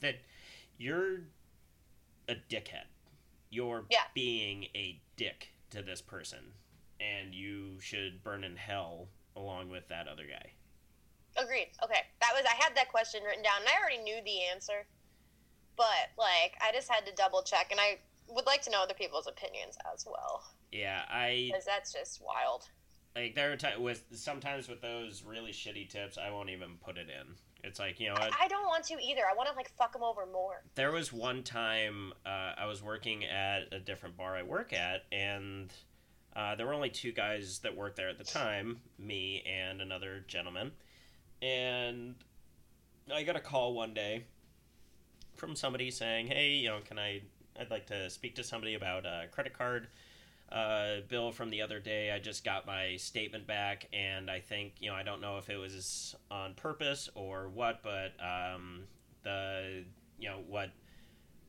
[0.01, 0.15] that
[0.77, 1.21] you're
[2.27, 2.85] a dickhead.
[3.49, 4.05] You're Yeah.
[4.13, 6.53] being a dick to this person,
[6.99, 10.53] and you should burn in hell along with that other guy.
[11.37, 11.71] Agreed.
[11.83, 14.87] Okay, that was I had that question written down, and I already knew the answer,
[15.75, 18.93] but like I just had to double check, and I would like to know other
[18.93, 22.69] people's opinions as well, Yeah, I because that's just wild.
[23.15, 26.97] like there are times with sometimes with those really shitty tips, I won't even put
[26.97, 27.35] it in.
[27.65, 28.31] It's like you know what.
[28.39, 29.21] I don't want to either.
[29.29, 30.63] I want to like fuck them over more.
[30.75, 35.03] there was one time uh, I was working at a different bar I work at,
[35.11, 35.73] and
[36.35, 40.23] uh, there were only two guys that worked there at the time, me and another
[40.27, 40.71] gentleman.
[41.41, 42.15] And
[43.13, 44.25] I got a call one day
[45.35, 47.21] from somebody saying, "Hey, you know, can I?
[47.59, 49.87] I'd like to speak to somebody about a credit card."
[50.55, 52.11] Uh, bill from the other day.
[52.11, 55.49] I just got my statement back, and I think you know I don't know if
[55.49, 58.83] it was on purpose or what, but um,
[59.23, 59.83] the
[60.17, 60.69] you know what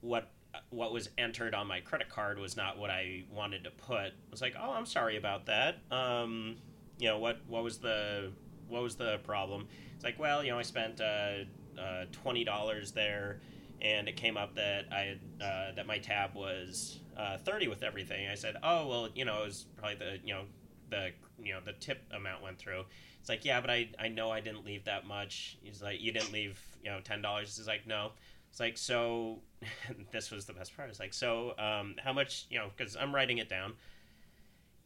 [0.01, 0.33] what
[0.71, 3.97] what was entered on my credit card was not what I wanted to put.
[3.97, 5.79] I was like, oh, I'm sorry about that.
[5.93, 6.57] Um,
[6.99, 8.33] you know what what was the
[8.69, 9.69] what was the problem?
[9.95, 11.45] It's like, well, you know, I spent uh,
[11.81, 13.41] uh, twenty dollars there,
[13.83, 18.29] and it came up that I uh, that my tab was uh, thirty with everything.
[18.29, 20.43] I said, oh well, you know, it was probably the you know
[20.91, 21.11] the
[21.43, 22.85] you know the tip amount went through.
[23.21, 25.59] It's like, yeah, but I I know I didn't leave that much.
[25.63, 27.57] He's like, you didn't leave you know ten dollars.
[27.57, 28.13] He's like, no.
[28.51, 29.41] It's like, so
[30.13, 30.89] this was the best part.
[30.89, 32.71] It's like, so um, how much you know?
[32.75, 33.75] Because I'm writing it down.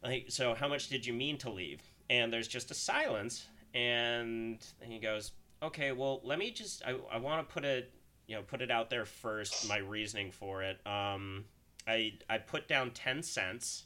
[0.03, 1.81] Like, so how much did you mean to leave?
[2.09, 5.31] And there's just a silence, and he goes,
[5.63, 6.83] okay, well, let me just.
[6.85, 7.93] I I want to put it
[8.31, 9.67] you know put it out there first.
[9.67, 10.79] My reasoning for it.
[10.87, 11.43] Um,
[11.85, 13.83] I I put down ten cents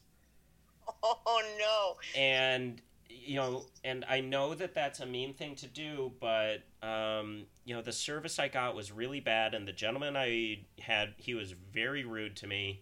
[1.04, 2.20] Oh no!
[2.20, 2.80] and
[3.10, 7.74] you know and i know that that's a mean thing to do but um, you
[7.74, 11.54] know the service i got was really bad and the gentleman i had he was
[11.74, 12.82] very rude to me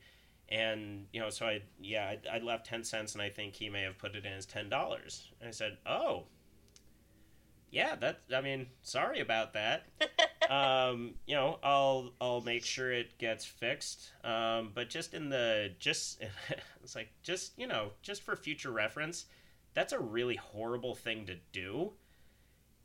[0.49, 3.69] and you know so i yeah i, I left 10 cents and i think he
[3.69, 4.61] may have put it in as $10
[5.39, 6.23] and i said oh
[7.73, 9.85] yeah that i mean sorry about that
[10.49, 14.11] um, you know, I'll I'll make sure it gets fixed.
[14.23, 16.21] Um, but just in the just
[16.83, 19.25] it's like just you know just for future reference,
[19.73, 21.91] that's a really horrible thing to do.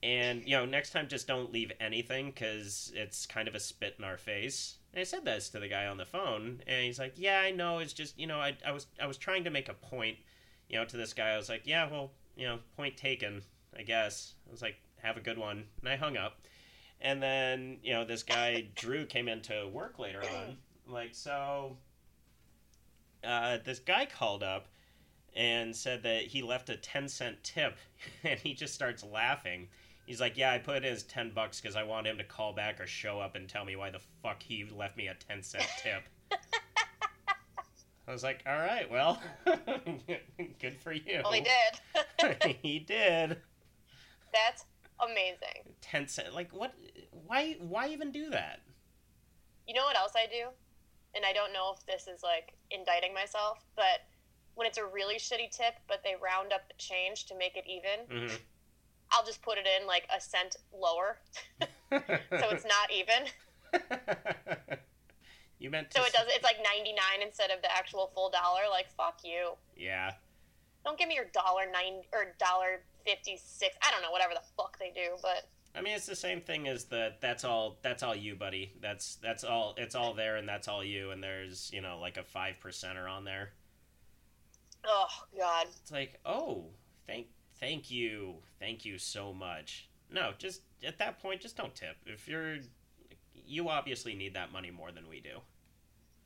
[0.03, 3.97] And you know, next time just don't leave anything because it's kind of a spit
[3.99, 4.77] in our face.
[4.93, 7.51] And I said this to the guy on the phone, and he's like, "Yeah, I
[7.51, 7.79] know.
[7.79, 10.19] It's just you know, I I was I was trying to make a point,
[10.69, 11.31] you know, to this guy.
[11.31, 13.43] I was like, yeah, well, you know, point taken,
[13.77, 14.35] I guess.
[14.47, 16.41] I was like, have a good one, and I hung up.
[17.01, 20.57] And then, you know, this guy, Drew, came into work later on.
[20.91, 21.77] Like, so,
[23.23, 24.69] uh, this guy called up
[25.37, 27.77] and said that he left a 10 cent tip,
[28.25, 29.69] and he just starts laughing.
[30.07, 32.55] He's like, Yeah, I put in as 10 bucks because I want him to call
[32.55, 35.43] back or show up and tell me why the fuck he left me a 10
[35.43, 36.05] cent tip.
[38.09, 39.21] I was like, All right, well,
[40.59, 41.21] good for you.
[41.23, 42.57] Well, he did.
[42.63, 43.37] he did.
[44.33, 44.65] That's
[45.01, 45.75] amazing.
[45.81, 46.35] 10 cent.
[46.35, 46.75] Like, what?
[47.27, 48.61] Why, why even do that?
[49.67, 50.49] You know what else I do?
[51.15, 54.05] And I don't know if this is like indicting myself, but
[54.55, 57.65] when it's a really shitty tip, but they round up the change to make it
[57.67, 58.35] even, hmm
[59.11, 61.19] I'll just put it in like a cent lower,
[61.91, 63.25] so it's not even.
[65.59, 66.01] you meant to.
[66.01, 66.27] So it does.
[66.29, 68.63] It's like ninety nine instead of the actual full dollar.
[68.71, 69.53] Like fuck you.
[69.77, 70.13] Yeah.
[70.85, 73.77] Don't give me your dollar nine or dollar fifty six.
[73.83, 76.67] I don't know whatever the fuck they do, but I mean, it's the same thing
[76.69, 77.13] as the.
[77.21, 77.79] That's all.
[77.83, 78.73] That's all you, buddy.
[78.81, 79.75] That's that's all.
[79.77, 81.11] It's all there, and that's all you.
[81.11, 83.51] And there's you know like a five percenter on there.
[84.87, 85.67] oh god.
[85.81, 86.67] It's like, oh,
[87.07, 87.29] thank,
[87.61, 89.89] thank you, thank you so much.
[90.11, 91.97] No, just at that point, just don't tip.
[92.07, 92.57] If you're,
[93.35, 95.39] you obviously need that money more than we do.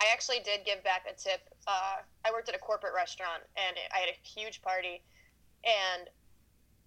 [0.01, 1.40] I actually did give back a tip.
[1.66, 5.03] Uh, I worked at a corporate restaurant and I had a huge party,
[5.64, 6.09] and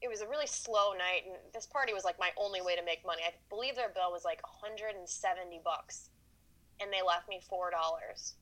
[0.01, 1.23] it was a really slow night.
[1.25, 3.21] And this party was like my only way to make money.
[3.25, 5.07] I believe their bill was like 170
[5.63, 6.09] bucks,
[6.79, 8.35] and they left me four dollars.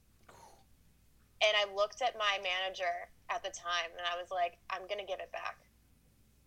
[1.43, 5.05] And I looked at my manager at the time, and I was like, "I'm gonna
[5.05, 5.57] give it back."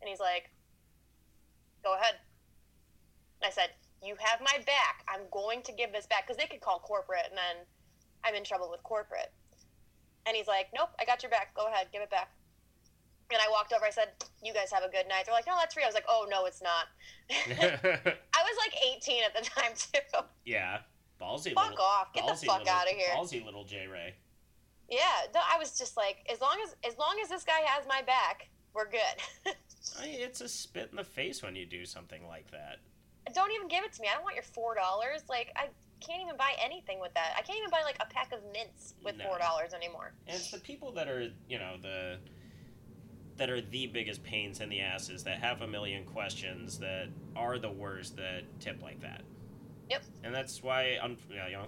[0.01, 0.51] And he's like,
[1.83, 2.17] "Go ahead."
[3.41, 3.71] And I said,
[4.03, 5.05] you have my back.
[5.09, 7.65] I'm going to give this back because they could call corporate, and then
[8.25, 9.33] I'm in trouble with corporate."
[10.27, 11.55] And he's like, "Nope, I got your back.
[11.55, 12.31] Go ahead, give it back."
[13.33, 13.85] And I walked over.
[13.85, 14.11] I said,
[14.43, 16.27] "You guys have a good night." They're like, "No, that's free." I was like, "Oh
[16.31, 16.87] no, it's not."
[17.31, 20.19] I was like 18 at the time too.
[20.45, 20.79] yeah,
[21.21, 21.53] ballsy.
[21.55, 22.13] Fuck little, off!
[22.13, 23.09] Get the fuck little- out of here.
[23.15, 24.15] Ballsy little J Ray.
[24.89, 25.01] Yeah,
[25.35, 28.49] I was just like, as long as as long as this guy has my back,
[28.75, 29.01] we're good.
[30.01, 32.79] I, it's a spit in the face when you do something like that.
[33.35, 34.09] Don't even give it to me.
[34.11, 35.23] I don't want your four dollars.
[35.29, 35.69] Like I
[36.01, 37.35] can't even buy anything with that.
[37.37, 39.25] I can't even buy like a pack of mints with No.
[39.25, 40.13] four dollars anymore.
[40.29, 42.19] And it's the people that are, you know, the
[43.37, 47.59] that are the biggest pains in the asses that have a million questions that are
[47.59, 49.23] the worst that tip like that.
[49.91, 50.03] Yep.
[50.25, 51.67] And that's why I'm, you know,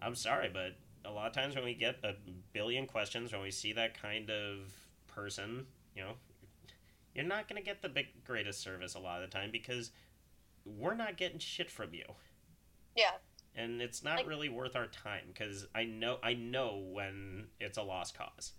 [0.00, 2.14] I'm sorry, but a lot of times when we get a
[2.52, 4.72] billion questions, when we see that kind of
[5.08, 6.12] person, you know,
[7.14, 9.90] you're not going to get the big greatest service a lot of the time because
[10.64, 12.04] we're not getting shit from you
[12.96, 13.12] Yeah,
[13.56, 17.78] and it's not Like- really worth our time because I know I know when it's
[17.78, 18.52] a lost cause.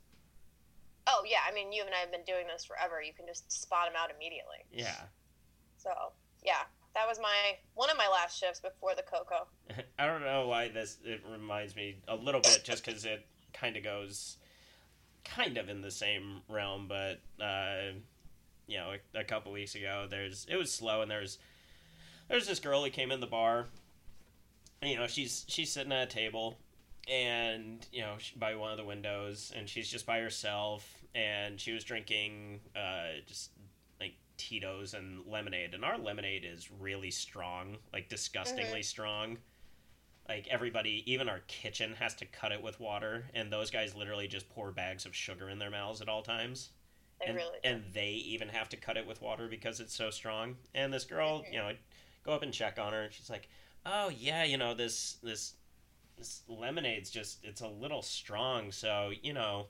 [1.09, 3.01] Oh yeah, I mean you and I have been doing this forever.
[3.01, 4.63] You can just spot them out immediately.
[4.71, 5.01] Yeah,
[5.77, 5.89] So
[6.43, 6.63] yeah,
[6.95, 9.47] that was my one of my last shifts before the cocoa.
[9.99, 13.75] I don't know why this it reminds me a little bit just because it kind
[13.75, 14.37] of goes
[15.23, 17.93] kind of in the same realm, but uh,
[18.67, 21.39] you know, a, a couple weeks ago, there's it was slow and there's
[22.29, 23.67] there's this girl who came in the bar.
[24.81, 26.57] You know, she's she's sitting at a table,
[27.07, 31.71] and you know, by one of the windows, and she's just by herself, and she
[31.71, 33.51] was drinking uh, just
[33.99, 39.37] like Tito's and lemonade, and our lemonade is really strong, like disgustingly strong.
[40.27, 44.27] Like everybody, even our kitchen has to cut it with water, and those guys literally
[44.27, 46.69] just pour bags of sugar in their mouths at all times
[47.19, 50.09] They and, really and they even have to cut it with water because it's so
[50.11, 50.57] strong.
[50.75, 51.77] And this girl, you know, I
[52.23, 53.49] go up and check on her, and she's like,
[53.85, 55.55] "Oh yeah, you know this this
[56.17, 59.67] this lemonade's just it's a little strong, so you know."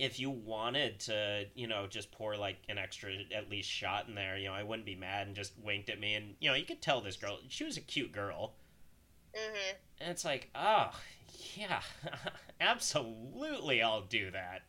[0.00, 4.14] If you wanted to, you know, just pour like an extra at least shot in
[4.14, 6.14] there, you know, I wouldn't be mad and just winked at me.
[6.14, 8.54] And, you know, you could tell this girl, she was a cute girl.
[9.34, 10.90] hmm And it's like, oh,
[11.56, 11.82] yeah,
[12.60, 14.62] absolutely, I'll do that.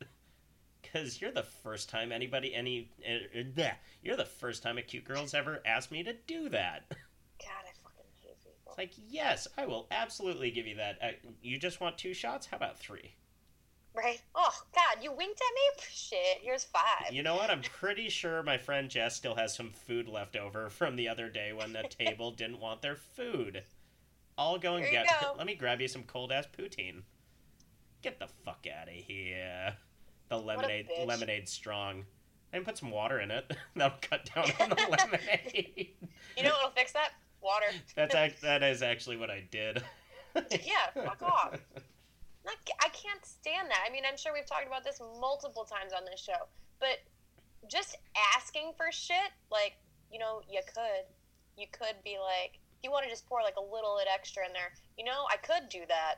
[0.81, 3.69] Because you're the first time anybody, any, uh,
[4.03, 6.85] you're the first time a cute girl's ever asked me to do that.
[6.89, 8.71] God, I fucking hate people.
[8.71, 10.99] It's like, yes, I will absolutely give you that.
[11.01, 12.47] Uh, you just want two shots?
[12.47, 13.15] How about three?
[13.93, 14.21] Right?
[14.35, 15.83] Oh God, you winked at me.
[15.91, 17.11] Shit, here's five.
[17.11, 17.49] You know what?
[17.49, 21.29] I'm pretty sure my friend Jess still has some food left over from the other
[21.29, 23.63] day when the table didn't want their food.
[24.37, 25.07] I'll go and get.
[25.21, 25.33] go.
[25.37, 27.01] Let me grab you some cold ass poutine.
[28.01, 29.73] Get the fuck out of here.
[30.29, 32.05] The lemonade, lemonade strong.
[32.53, 33.53] And put some water in it.
[33.75, 35.89] That'll cut down on the lemonade.
[36.37, 37.11] You know what'll fix that?
[37.41, 37.65] Water.
[37.95, 39.83] That's ac- that is actually what I did.
[40.35, 41.59] Yeah, fuck off.
[42.45, 43.85] Not, I can't stand that.
[43.87, 46.47] I mean, I'm sure we've talked about this multiple times on this show,
[46.79, 46.99] but
[47.69, 47.97] just
[48.35, 49.73] asking for shit, like,
[50.11, 51.05] you know, you could.
[51.57, 54.45] You could be like, if you want to just pour like a little bit extra
[54.45, 56.15] in there, you know, I could do that,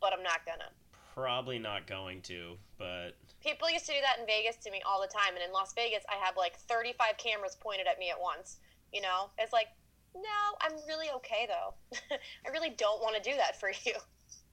[0.00, 0.68] but I'm not gonna.
[1.14, 5.00] Probably not going to, but People used to do that in Vegas to me all
[5.00, 8.20] the time, and in Las Vegas, I have like 35 cameras pointed at me at
[8.20, 8.58] once.
[8.92, 9.66] You know, it's like,
[10.14, 10.20] no,
[10.60, 11.74] I'm really okay though.
[12.46, 13.94] I really don't want to do that for you.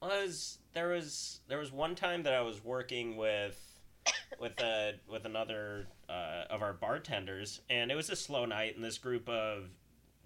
[0.02, 3.60] was there was there was one time that I was working with
[4.40, 8.84] with a with another uh, of our bartenders, and it was a slow night, and
[8.84, 9.66] this group of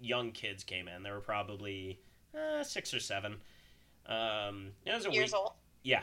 [0.00, 1.02] young kids came in.
[1.02, 1.98] There were probably
[2.34, 3.36] uh, six or seven.
[4.06, 5.40] Um, it was a Years week.
[5.40, 5.52] old.
[5.82, 6.02] Yeah,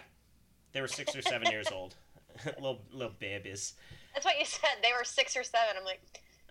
[0.73, 1.95] they were six or seven years old,
[2.45, 3.73] little little babies.
[4.13, 4.69] That's what you said.
[4.81, 5.75] They were six or seven.
[5.77, 6.01] I'm like,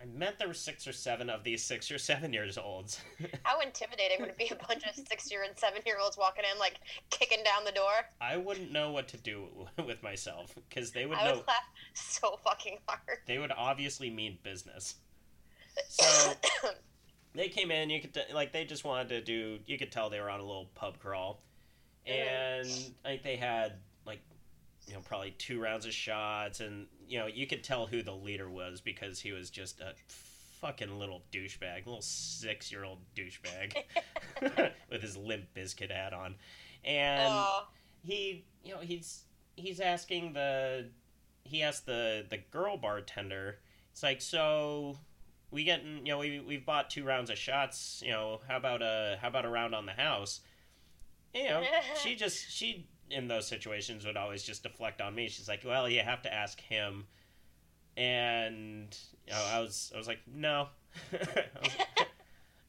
[0.01, 3.01] I meant there were six or seven of these six or seven years olds.
[3.43, 4.49] how intimidating would it be?
[4.51, 7.73] A bunch of six year and seven year olds walking in, like kicking down the
[7.73, 7.93] door.
[8.21, 9.45] I wouldn't know what to do
[9.87, 13.19] with myself because they would I know would laugh so fucking hard.
[13.27, 14.97] they would obviously mean business.
[15.89, 16.35] So
[17.35, 17.91] they came in.
[17.91, 19.59] You could t- like they just wanted to do.
[19.67, 21.43] You could tell they were on a little pub crawl,
[22.07, 22.69] mm-hmm.
[22.69, 23.75] and like they had
[24.91, 28.15] you know probably two rounds of shots, and you know you could tell who the
[28.15, 29.95] leader was because he was just a
[30.61, 33.77] fucking little douchebag, a little six year old douchebag
[34.91, 36.35] with his Limp Bizkit hat on,
[36.85, 37.69] and oh,
[38.05, 39.23] he you know he's
[39.57, 40.87] he's asking the
[41.45, 43.59] he asked the the girl bartender
[43.93, 44.97] it's like so
[45.51, 48.83] we getting you know we we've bought two rounds of shots you know how about
[48.83, 50.41] a how about a round on the house?
[51.33, 51.63] You know
[52.03, 55.89] she just she in those situations would always just deflect on me she's like well
[55.89, 57.05] you have to ask him
[57.97, 58.97] and
[59.27, 60.69] you know, I was I was like no
[61.13, 61.77] I was,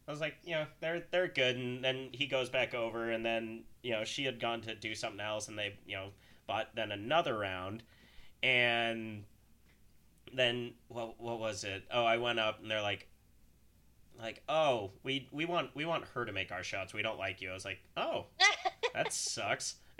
[0.08, 3.26] I was like, you know, they're they're good, and then he goes back over, and
[3.26, 6.10] then you know she had gone to do something else, and they you know
[6.48, 7.84] bought then another round,
[8.44, 9.24] and
[10.34, 11.84] then what what was it?
[11.92, 13.08] Oh, I went up, and they're like,
[14.20, 16.94] like, oh, we we want we want her to make our shots.
[16.94, 17.52] We don't like you.
[17.52, 18.26] I was like, oh,
[18.94, 19.76] that sucks.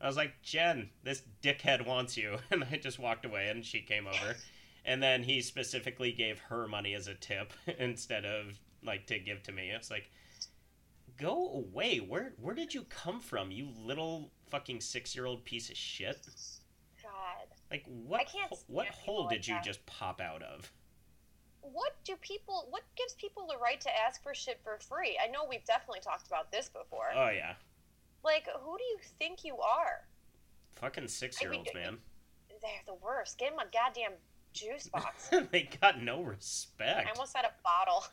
[0.00, 3.80] I was like, Jen, this dickhead wants you, and I just walked away, and she
[3.80, 4.36] came over,
[4.84, 9.42] and then he specifically gave her money as a tip instead of like to give
[9.44, 9.70] to me.
[9.70, 10.10] It's like,
[11.18, 11.98] go away.
[11.98, 16.18] Where where did you come from, you little fucking six year old piece of shit?
[17.02, 17.48] God.
[17.70, 18.28] Like what?
[18.28, 19.64] Ho- what hole like did you that.
[19.64, 20.70] just pop out of?
[21.62, 22.66] What do people?
[22.70, 25.18] What gives people the right to ask for shit for free?
[25.22, 27.08] I know we've definitely talked about this before.
[27.14, 27.54] Oh yeah,
[28.26, 30.04] like, who do you think you are?
[30.76, 31.98] fucking six year olds, I mean, man.
[32.62, 33.38] They're the worst.
[33.38, 34.12] Get them a goddamn
[34.52, 35.30] juice box.
[35.50, 37.06] they got no respect.
[37.06, 38.04] I almost had a bottle.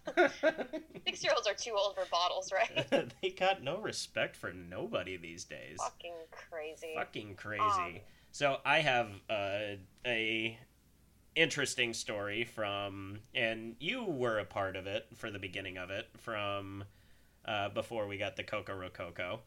[1.06, 3.12] Six year olds are too old for bottles, right?
[3.22, 5.78] they got no respect for nobody these days.
[5.78, 6.94] Fucking crazy.
[6.96, 7.64] Fucking crazy.
[7.64, 8.00] Um,
[8.32, 10.58] so I have uh, a
[11.36, 16.08] interesting story from, and you were a part of it for the beginning of it
[16.18, 16.84] from
[17.46, 19.40] uh, before we got the Coco Rococo.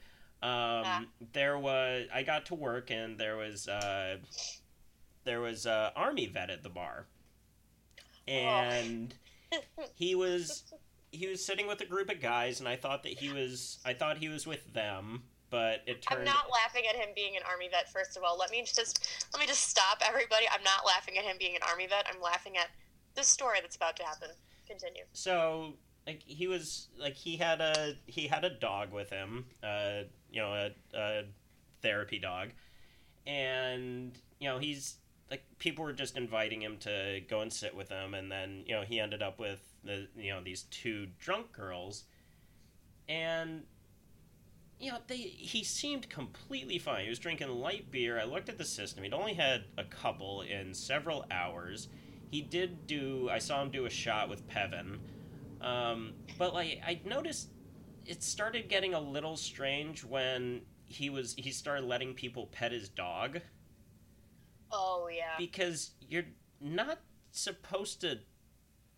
[0.46, 1.02] Um, Ah.
[1.32, 4.18] There was I got to work and there was uh,
[5.24, 7.06] there was a army vet at the bar,
[8.28, 9.12] and
[9.96, 10.62] he was
[11.10, 13.92] he was sitting with a group of guys, and I thought that he was I
[13.92, 16.20] thought he was with them, but it turned...
[16.20, 17.90] I'm not laughing at him being an army vet.
[17.92, 20.46] First of all, let me just let me just stop everybody.
[20.52, 22.06] I'm not laughing at him being an army vet.
[22.12, 22.68] I'm laughing at
[23.16, 24.28] the story that's about to happen.
[24.68, 25.04] Continue.
[25.12, 25.74] so
[26.06, 30.40] like he was like he had a he had a dog with him uh you
[30.40, 31.22] know a, a
[31.82, 32.50] therapy dog.
[33.26, 34.96] And you know he's
[35.30, 38.74] like people were just inviting him to go and sit with them and then you
[38.74, 42.04] know he ended up with the you know these two drunk girls.
[43.08, 43.64] And
[44.78, 47.04] you know they he seemed completely fine.
[47.04, 48.20] He was drinking light beer.
[48.20, 49.02] I looked at the system.
[49.02, 51.88] He'd only had a couple in several hours.
[52.30, 54.98] He did do i saw him do a shot with pevin
[55.66, 57.50] um, but like I noticed,
[58.06, 62.88] it started getting a little strange when he was he started letting people pet his
[62.88, 63.40] dog
[64.70, 65.34] Oh yeah.
[65.38, 66.24] because you're
[66.60, 67.00] not
[67.32, 68.18] supposed to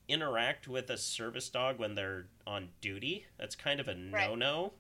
[0.08, 3.26] interact with a service dog when they're on duty.
[3.38, 4.28] That's kind of a Right.
[4.28, 4.72] no no.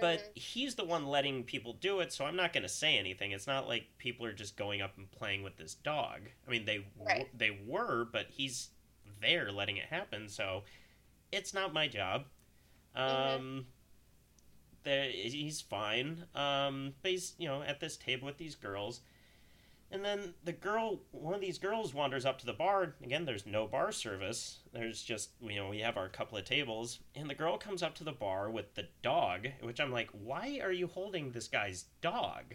[0.00, 3.32] But he's the one letting people do it, so I'm not going to say anything.
[3.32, 6.22] It's not like people are just going up and playing with this dog.
[6.46, 7.38] I mean, they w- Right.
[7.38, 8.70] they were, but he's
[9.20, 10.64] there letting it happen, so
[11.32, 12.24] it's not my job.
[12.94, 13.66] Um,
[14.82, 16.24] there he's fine.
[16.34, 19.00] Um, but he's you know at this table with these girls,
[19.90, 22.94] and then the girl, one of these girls, wanders up to the bar.
[23.02, 24.60] Again, there's no bar service.
[24.72, 27.94] There's just you know we have our couple of tables, and the girl comes up
[27.96, 31.84] to the bar with the dog, which I'm like, why are you holding this guy's
[32.00, 32.54] dog?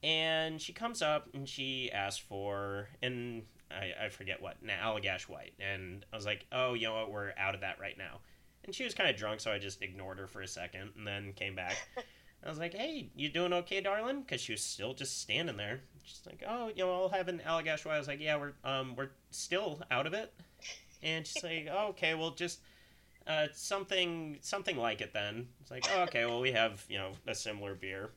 [0.00, 5.22] And she comes up and she asks for, and I, I forget what, an Allagash
[5.22, 5.54] White.
[5.58, 8.20] And I was like, oh, you know what, we're out of that right now.
[8.64, 11.06] And she was kind of drunk, so I just ignored her for a second and
[11.06, 11.76] then came back.
[12.44, 14.20] I was like, hey, you doing okay, darling?
[14.20, 15.80] Because she was still just standing there.
[16.04, 17.96] She's like, oh, you know, I'll have an Allagash White.
[17.96, 20.32] I was like, yeah, we're, um, we're still out of it.
[21.02, 22.60] And she's like, oh, okay, well, just
[23.26, 25.48] uh, something something like it then.
[25.60, 28.10] It's like, oh, okay, well, we have, you know, a similar beer.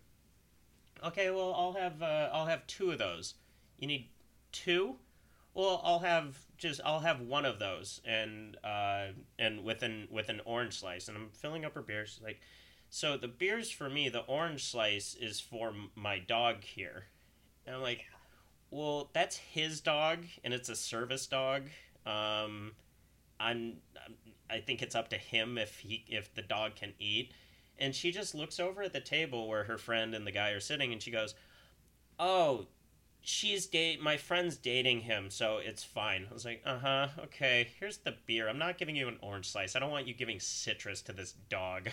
[1.04, 3.34] Okay, well, I'll have uh, I'll have two of those.
[3.80, 4.10] You need
[4.52, 4.96] two?
[5.54, 10.30] Well, I'll have just I'll have one of those and uh, and with an with
[10.30, 11.08] an orange slice.
[11.08, 12.06] And I'm filling up her beer.
[12.06, 12.40] She's like,
[12.90, 14.10] so the beer's for me.
[14.10, 17.06] The orange slice is for my dog here.
[17.66, 18.06] And I'm like,
[18.70, 21.64] well, that's his dog, and it's a service dog.
[22.06, 22.72] Um,
[23.40, 23.78] I'm
[24.50, 27.34] I think it's up to him if he if the dog can eat.
[27.78, 30.60] And she just looks over at the table where her friend and the guy are
[30.60, 31.34] sitting, and she goes,
[32.20, 32.68] "Oh,
[33.22, 34.02] she's date.
[34.02, 37.08] My friend's dating him, so it's fine." I was like, "Uh huh.
[37.26, 37.70] Okay.
[37.80, 38.48] Here's the beer.
[38.50, 39.76] I'm not giving you an orange slice.
[39.76, 41.90] I don't want you giving citrus to this dog."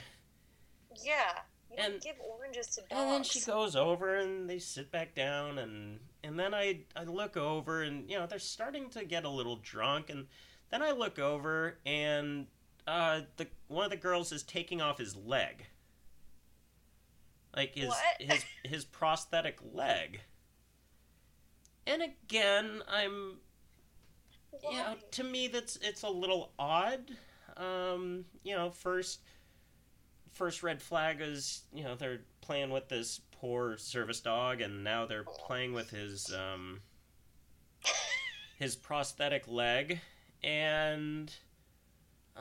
[1.04, 1.38] Yeah.
[1.70, 2.92] You don't And- give oranges to dogs.
[2.92, 7.04] And then she goes over and they sit back down and and then I I
[7.04, 10.26] look over and you know they're starting to get a little drunk and
[10.70, 12.46] then I look over and
[12.87, 15.66] uh the one of the girls is taking off his leg.
[17.54, 18.20] Like his What?
[18.20, 20.20] his his prosthetic leg.
[21.88, 23.38] And again, I'm
[24.50, 24.70] Why?
[24.70, 27.10] you know, to me that's it's a little odd.
[27.56, 29.20] Um, you know, first
[30.32, 35.06] first red flag is, you know, they're playing with this poor service dog and now
[35.06, 36.80] they're playing with his um
[38.58, 40.00] his prosthetic leg
[40.42, 41.34] and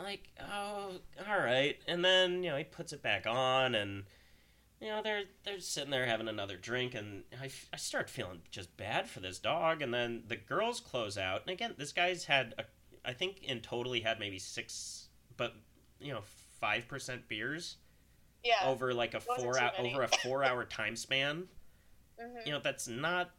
[0.03, 0.91] like, oh,
[1.27, 1.77] all right.
[1.87, 4.03] And then you know he puts it back on, and
[4.81, 8.75] you know they're they're sitting there having another drink, and I, I start feeling just
[8.77, 9.81] bad for this dog.
[9.81, 12.63] And then the girls close out, and again, this guy's had a,
[13.07, 15.55] I think in total he had maybe six, but
[15.99, 16.21] you know
[16.59, 17.77] five percent beers
[18.43, 18.55] Yeah.
[18.65, 21.47] over like a four hour over a four hour time span.
[22.19, 22.47] Mhm.
[22.47, 23.29] You know that's not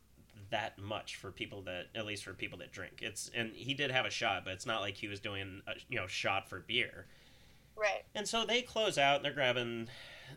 [0.51, 3.01] that much for people that at least for people that drink.
[3.03, 5.73] It's and he did have a shot, but it's not like he was doing a
[5.89, 7.07] you know shot for beer.
[7.75, 8.05] Right.
[8.15, 9.17] And so they close out.
[9.17, 9.89] and They're grabbing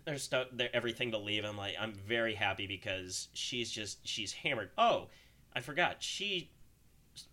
[0.06, 1.44] their stuff, their everything to leave.
[1.46, 4.70] I'm like, I'm very happy because she's just she's hammered.
[4.78, 5.08] Oh,
[5.56, 5.98] I forgot.
[6.00, 6.52] She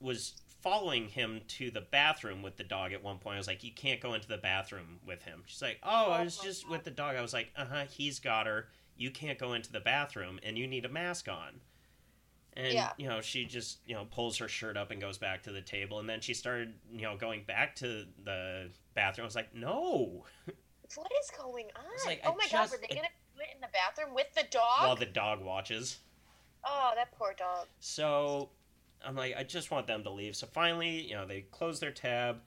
[0.00, 3.36] was following him to the bathroom with the dog at one point.
[3.36, 5.44] I was like, you can't go into the bathroom with him.
[5.46, 7.14] She's like, oh, I was just with the dog.
[7.16, 7.84] I was like, uh huh.
[7.88, 8.68] He's got her.
[8.96, 11.60] You can't go into the bathroom, and you need a mask on.
[12.54, 12.90] And Yeah.
[12.98, 15.60] you know, she just you know pulls her shirt up and goes back to the
[15.60, 19.24] table, and then she started you know going back to the bathroom.
[19.24, 20.24] I was like, no.
[20.94, 21.84] What is going on?
[22.06, 24.32] Like, oh I my just- god, were they gonna do it in the bathroom with
[24.34, 24.82] the dog?
[24.82, 25.98] while the dog watches.
[26.64, 27.66] oh, that poor dog.
[27.80, 28.50] So
[29.04, 30.34] I'm like, I just want them to leave.
[30.36, 32.40] So finally, you know, they close their tab.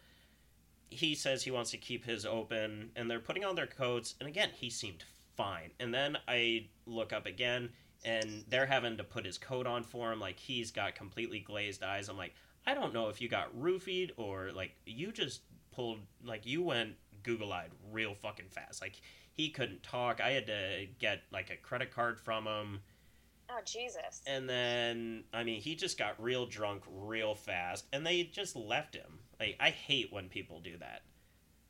[0.89, 4.15] He says he wants to keep his open, and they're putting on their coats.
[4.19, 5.03] And again, he seemed
[5.37, 5.71] fine.
[5.79, 7.69] And then I look up again,
[8.03, 10.19] and they're having to put his coat on for him.
[10.19, 12.09] Like he's got completely glazed eyes.
[12.09, 12.33] I'm like,
[12.67, 16.95] I don't know if you got roofied or like you just pulled like you went
[17.23, 18.81] Google eyed real fucking fast.
[18.81, 19.01] Like
[19.33, 20.19] he couldn't talk.
[20.21, 22.79] I had to get like a credit card from him.
[23.49, 24.21] Oh Jesus.
[24.27, 28.95] And then, I mean, he just got real drunk real fast, and they just left
[28.95, 29.19] him.
[29.41, 31.01] Like, I hate when people do that.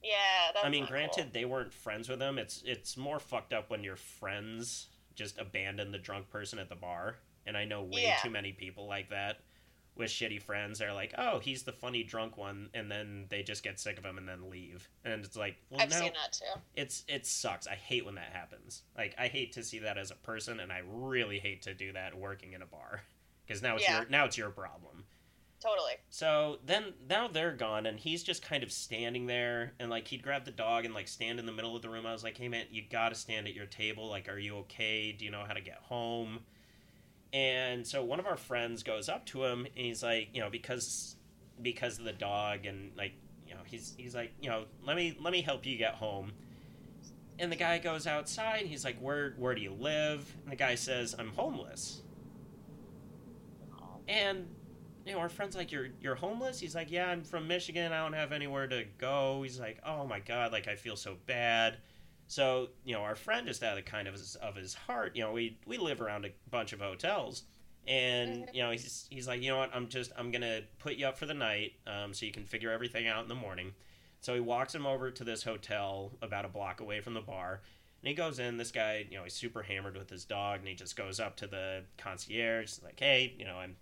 [0.03, 1.31] yeah, I mean, granted, cool.
[1.33, 2.37] they weren't friends with him.
[2.37, 6.75] It's it's more fucked up when your friends just abandon the drunk person at the
[6.75, 7.15] bar.
[7.47, 8.17] And I know way Yeah.
[8.21, 9.39] too many people like that
[9.95, 10.79] with shitty friends.
[10.79, 14.05] They're like, "Oh, he's the funny drunk one," and then they just get sick of
[14.05, 14.87] him and then leave.
[15.03, 16.59] And it's like, well, I've no, seen that too.
[16.75, 17.67] it's it sucks.
[17.67, 18.83] I hate when that happens.
[18.97, 21.93] Like I hate to see that as a person, and I really hate to do
[21.93, 23.01] that working in a bar
[23.45, 24.01] because now it's Yeah.
[24.01, 25.05] your now it's your problem.
[25.61, 25.93] Totally.
[26.09, 30.23] So then now they're gone, and he's just kind of standing there, and like he'd
[30.23, 32.07] grab the dog and like stand in the middle of the room.
[32.07, 34.09] I was like, hey man, you got to stand at your table.
[34.09, 35.11] Like, are you okay?
[35.11, 36.39] Do you know how to get home?
[37.33, 40.49] And so one of our friends goes up to him, and he's like, you know,
[40.49, 41.15] because
[41.61, 43.13] because of the dog, and like,
[43.47, 46.33] you know, he's he's like, you know, let me let me help you get home.
[47.39, 48.61] And the guy goes outside.
[48.61, 50.35] And he's like, where where do you live?
[50.43, 52.01] And the guy says, I'm homeless.
[54.07, 54.47] And
[55.05, 57.91] you know, our friend's like, "You're you're homeless." He's like, "Yeah, I'm from Michigan.
[57.91, 61.17] I don't have anywhere to go." He's like, "Oh my god, like I feel so
[61.25, 61.77] bad."
[62.31, 65.21] So you know, our friend just out of kind of his, of his heart, you
[65.21, 67.43] know, we we live around a bunch of hotels,
[67.85, 68.53] and Mhm.
[68.53, 69.75] you know, he's he's like, "You know what?
[69.75, 72.71] I'm just I'm gonna put you up for the night, um, so you can figure
[72.71, 73.73] everything out in the morning."
[74.21, 77.61] So he walks him over to this hotel about a block away from the bar.
[78.01, 78.55] And he goes in.
[78.55, 81.35] This guy, you know, he's super hammered with his dog, and he just goes up
[81.37, 82.79] to the concierge.
[82.81, 83.75] Like, "Hey, you know, I'm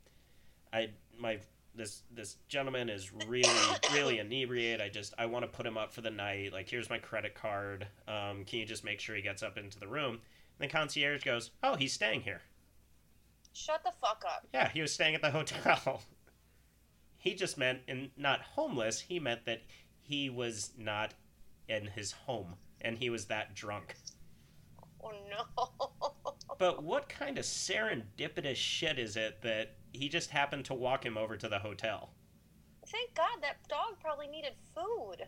[0.74, 0.89] I
[1.20, 1.39] my
[1.80, 3.49] this this gentleman is really
[3.93, 4.82] really inebriate.
[4.82, 6.53] I just I want to put him up for the night.
[6.53, 7.88] Like here's my credit card.
[8.07, 10.19] Um, can you just make sure he gets up into the room?
[10.59, 12.41] And the concierge goes, "Oh, he's staying here.
[13.53, 14.47] Shut the fuck up.
[14.53, 16.03] Yeah, he was staying at the hotel."
[17.17, 19.01] he just meant in not homeless.
[19.01, 19.61] He meant that
[20.01, 21.13] he was not
[21.67, 23.95] in his home and he was that drunk.
[25.03, 25.89] Oh no.
[26.60, 31.18] But what kind of serendipitous shit is it that he just happened to walk him
[31.18, 32.12] over to the hotel?
[32.86, 35.26] Thank God that dog probably needed food.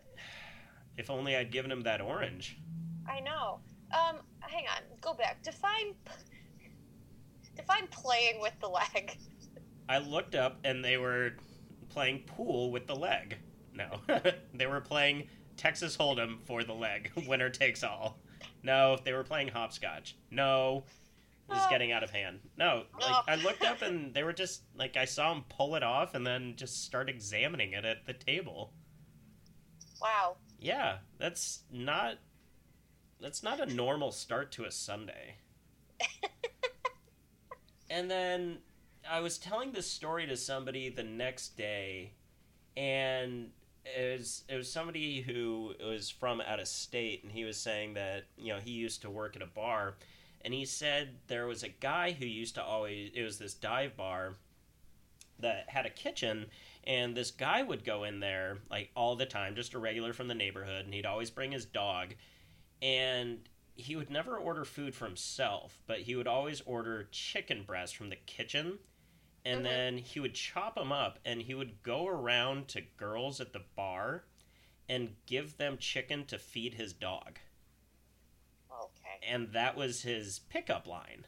[0.98, 2.58] If only I'd given him that orange.
[3.08, 3.60] I know.
[3.94, 4.82] Um, hang on.
[5.00, 5.42] Go back.
[5.42, 5.94] Define.
[7.56, 9.16] Define playing with the leg.
[9.88, 11.32] I looked up and they were
[11.88, 13.38] playing pool with the leg.
[13.74, 14.00] No,
[14.54, 17.10] they were playing Texas Hold'em for the leg.
[17.26, 18.18] Winner takes all.
[18.62, 20.16] No, they were playing hopscotch.
[20.30, 20.84] No,
[21.52, 21.70] is Oh.
[21.70, 22.40] getting out of hand.
[22.56, 23.24] No, like.
[23.28, 23.44] I oh.
[23.44, 26.54] looked up and they were just like I saw him pull it off and then
[26.56, 28.72] just start examining it at the table.
[30.00, 30.36] Wow.
[30.58, 32.18] Yeah, that's not
[33.20, 35.36] that's not a normal start to a Sunday.
[37.90, 38.58] and then
[39.08, 42.12] I was telling this story to somebody the next day,
[42.76, 43.50] and
[43.84, 47.94] it was it was somebody who was from out of state, and he was saying
[47.94, 49.94] that you know he used to work at a bar,
[50.44, 53.96] and he said there was a guy who used to always it was this dive
[53.96, 54.34] bar
[55.38, 56.46] that had a kitchen
[56.84, 60.28] and this guy would go in there like all the time just a regular from
[60.28, 62.14] the neighborhood and he'd always bring his dog
[62.80, 63.38] and
[63.74, 68.10] he would never order food for himself but he would always order chicken breast from
[68.10, 68.78] the kitchen
[69.44, 69.64] and Mhm.
[69.64, 73.64] then he would chop them up and he would go around to girls at the
[73.74, 74.24] bar
[74.88, 77.38] and give them chicken to feed his dog.
[79.26, 81.26] And that was his pickup line.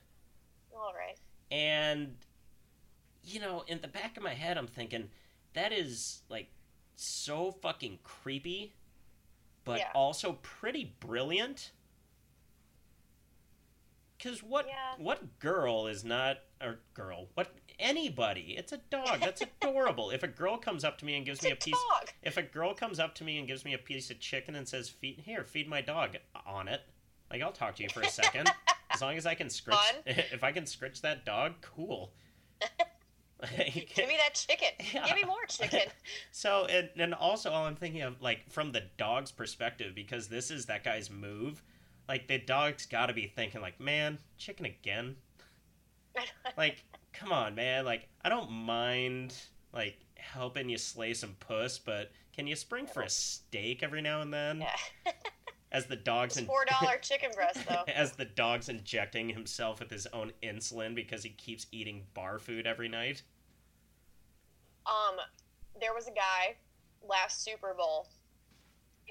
[0.75, 1.17] All right.
[1.51, 2.17] And,
[3.23, 5.11] you know, in the back of my head, I'm thinking,
[5.55, 6.49] that is, like,
[6.97, 8.75] so fucking creepy,
[9.65, 9.91] but Yeah.
[9.95, 11.71] also pretty brilliant.
[14.19, 14.95] Because what, Yeah.
[14.99, 20.11] what girl is not, or girl, what, anybody, it's a dog, that's adorable.
[20.11, 21.85] if a girl comes up to me and gives It's me a a piece,
[22.23, 24.67] if a girl comes up to me and gives me a piece of chicken and
[24.69, 26.17] says, "Feed here, feed my dog,"
[26.47, 26.83] on it,
[27.35, 28.49] like I'll talk to you for a second.
[28.93, 29.95] as long as I can scritch, Fun.
[30.07, 32.13] if I can scritch that dog, cool.
[33.43, 34.69] Like, Give me that chicken.
[34.93, 35.05] Yeah.
[35.09, 35.89] Give me more chicken.
[36.31, 40.49] so, and and also, all I'm thinking of, like from the dog's perspective, because this
[40.53, 41.61] is that guy's move.
[42.09, 45.17] Like the dog's got to be thinking, like, man, chicken again.
[46.57, 47.85] Like, come on, man.
[47.85, 49.35] Like, I don't mind
[49.73, 54.21] like helping you slay some puss, but can you spring for a steak every now
[54.21, 54.61] and then?
[54.61, 55.13] yeah.
[55.75, 57.83] As the dog's in- four dollar chicken breast though.
[57.93, 62.65] as the dog's injecting himself with his own insulin because he keeps eating bar food
[62.65, 63.23] every night.
[64.87, 65.17] Um,
[65.81, 66.55] there was a guy
[67.03, 68.09] last Super Bowl,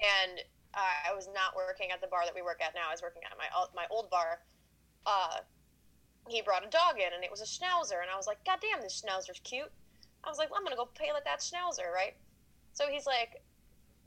[0.00, 0.40] and
[0.72, 2.88] uh, I was not working at the bar that we work at now.
[2.88, 3.44] I was working at my
[3.76, 4.40] my old bar.
[5.04, 5.40] Uh,
[6.28, 8.58] he brought a dog in, and it was a schnauzer, and I was like, God
[8.62, 9.70] damn, this schnauzer's cute.
[10.24, 12.16] I was like, well, I'm gonna go pay like that schnauzer, right?
[12.72, 13.43] So he's like,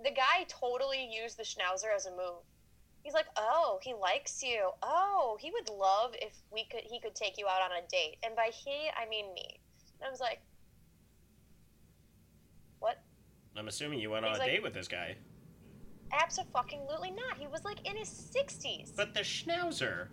[0.03, 2.43] the guy totally used the schnauzer as a move.
[3.03, 4.69] He's like, oh, he likes you.
[4.83, 8.17] Oh, he would love if we could he could take you out on a date.
[8.23, 9.59] And by he, I mean me.
[9.99, 10.41] And I was like,
[12.79, 13.01] what?
[13.55, 15.15] I'm assuming you went on a like- date with this guy.
[16.13, 17.37] Absolutely not.
[17.37, 18.95] He was like in his 60s.
[18.95, 20.07] But the schnauzer.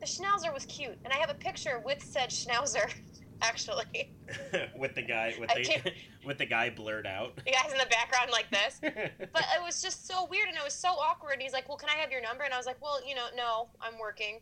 [0.00, 2.90] the schnauzer was cute, and I have a picture with said schnauzer,
[3.42, 4.12] actually.
[4.76, 5.92] with the guy with the
[6.24, 7.36] with the guy blurred out.
[7.36, 8.80] The guy's in the background like this.
[9.32, 11.34] But it was just so weird, and it was so awkward.
[11.34, 13.14] And he's like, "Well, can I have your number?" And I was like, "Well, you
[13.14, 14.40] know, no, I'm working."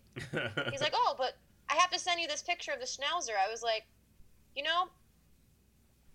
[0.71, 1.37] He's like, "Oh, but
[1.69, 3.87] I have to send you this picture of the schnauzer." I was like,
[4.55, 4.89] "You know,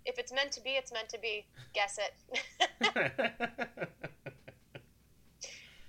[0.06, 1.46] if it's meant to be, it's meant to be.
[1.74, 2.14] Guess it."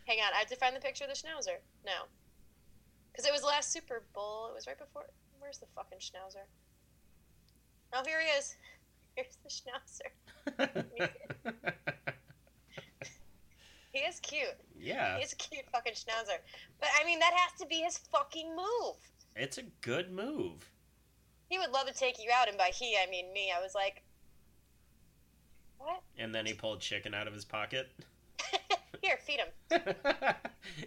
[0.07, 1.59] Hang on, I have to find the picture of the schnauzer.
[1.85, 2.07] No,
[3.13, 4.49] because it was last Super Bowl.
[4.51, 5.07] It was right before.
[5.41, 6.47] Where's the fucking schnauzer?
[7.93, 8.57] Oh, here he is.
[9.15, 10.85] Here's the schnauzer.
[13.93, 14.49] He is cute.
[14.79, 16.37] yeah, He's a cute fucking schnauzer.
[16.81, 18.97] But I mean, that has to be his fucking move.
[19.35, 20.71] it's a good move.
[21.49, 23.53] He would love to take you out, and by he, I mean me.
[23.57, 24.03] I was like,
[25.79, 26.03] what?
[26.19, 27.89] And then he pulled chicken out of his pocket.
[29.03, 29.49] Here, feed him.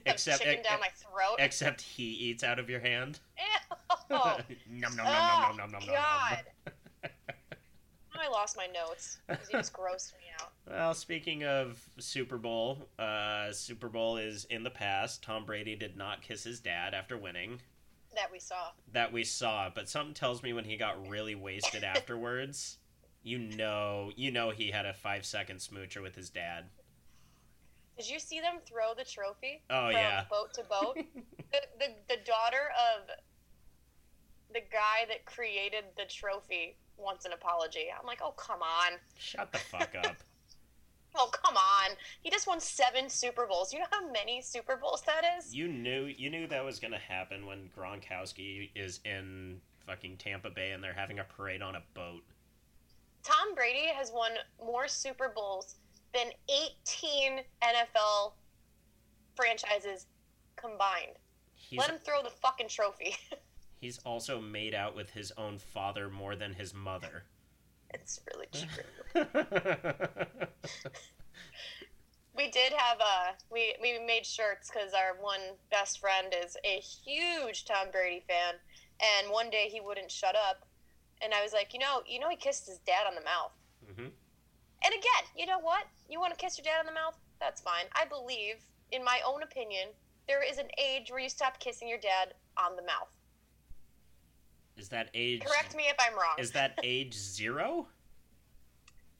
[0.05, 1.37] Except chicken down my throat.
[1.39, 3.19] except he eats out of your hand.
[3.37, 3.77] Ew.
[4.09, 4.37] nom Oh,
[4.69, 5.95] nom nom nom oh, nom nom nom nom.
[5.95, 6.43] God.
[6.65, 6.71] Now
[8.19, 10.51] I lost my notes because he just grossed me out.
[10.67, 15.23] Well, speaking of Super Bowl, uh, Super Bowl is in the past.
[15.23, 17.59] Tom Brady did not kiss his dad after winning.
[18.15, 18.69] That we saw.
[18.91, 22.77] That we saw, but something tells me when he got really wasted afterwards,
[23.23, 26.65] you know, you know he had a five second smoocher with his dad.
[27.97, 30.23] Did you see them throw the trophy Oh yeah.
[30.29, 30.95] boat to boat?
[31.51, 33.09] the, the the daughter of
[34.53, 37.87] the guy that created the trophy wants an apology.
[37.97, 40.17] I'm like, oh come on, Shut the fuck up.
[41.15, 41.95] oh come on.
[42.21, 43.73] He just won seven Super Bowls.
[43.73, 45.55] You know how many Super Bowls that is?
[45.55, 50.71] You knew you knew that was gonna happen when Gronkowski is in fucking Tampa Bay
[50.71, 52.23] and they're having a parade on a boat.
[53.23, 54.31] Tom Brady has won
[54.63, 55.75] more Super Bowls
[56.13, 58.33] than 18 NFL
[59.35, 60.05] franchises
[60.55, 61.17] combined.
[61.55, 63.15] He's Let him throw the fucking trophy.
[63.79, 67.23] he's also made out with his own father more than his mother.
[67.93, 68.83] it's really true.
[72.35, 76.79] We did have a we we made shirts because our one best friend is a
[76.79, 78.55] huge Tom Brady fan,
[79.01, 80.65] and one day he wouldn't shut up,
[81.21, 83.51] and I was like, you know, you know, he kissed his dad on the mouth.
[83.85, 84.03] hmm
[84.85, 85.85] And again, you know what?
[86.07, 87.17] You want to kiss your dad on the mouth?
[87.41, 87.85] That's fine.
[87.93, 88.55] I believe,
[88.91, 89.89] in my own opinion,
[90.27, 93.09] there is an age where you stop kissing your dad on the mouth.
[94.79, 95.41] Is that age?
[95.43, 96.35] Correct me if I'm wrong.
[96.37, 97.87] Is that age zero?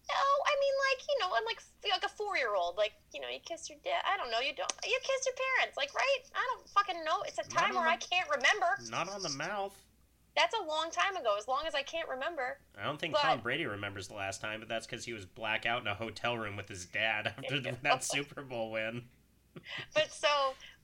[0.09, 2.77] No, I mean like you know, I'm like like a four year old.
[2.77, 4.01] Like you know, you kiss your dad.
[4.11, 4.39] I don't know.
[4.39, 4.71] You don't.
[4.83, 5.77] You kiss your parents.
[5.77, 6.19] Like right?
[6.33, 7.21] I don't fucking know.
[7.27, 8.67] It's a time where the- I can't remember.
[8.89, 9.75] Not on the mouth.
[10.35, 11.35] That's a long time ago.
[11.37, 12.59] As long as I can't remember.
[12.79, 15.25] I don't think But- Tom Brady remembers the last time, but that's because he was
[15.25, 17.73] blackout in a hotel room with his dad after Yeah.
[17.83, 19.03] that Super Bowl win.
[19.93, 20.27] But so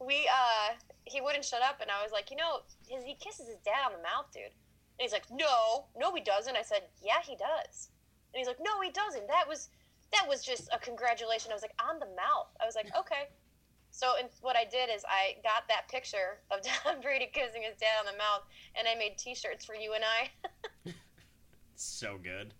[0.05, 0.73] we uh
[1.05, 2.59] he wouldn't shut up, and I was like, you know,
[2.89, 4.51] his, he kisses his dad on the mouth, dude.
[4.97, 6.55] And he's like, no, no, he doesn't.
[6.55, 7.89] I said, yeah, he does.
[8.33, 9.27] And he's like, no, he doesn't.
[9.27, 9.69] That was
[10.13, 11.51] that was just a congratulation.
[11.51, 12.47] I was like, on the mouth.
[12.61, 13.29] I was like, okay.
[13.91, 17.77] So and what I did is I got that picture of Tom Brady kissing his
[17.77, 18.43] dad on the mouth,
[18.77, 20.91] and I made T-shirts for you and I.
[21.75, 22.53] so good.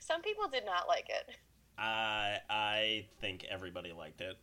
[0.00, 1.36] Some people did not like it.
[1.76, 4.36] I I think everybody liked it.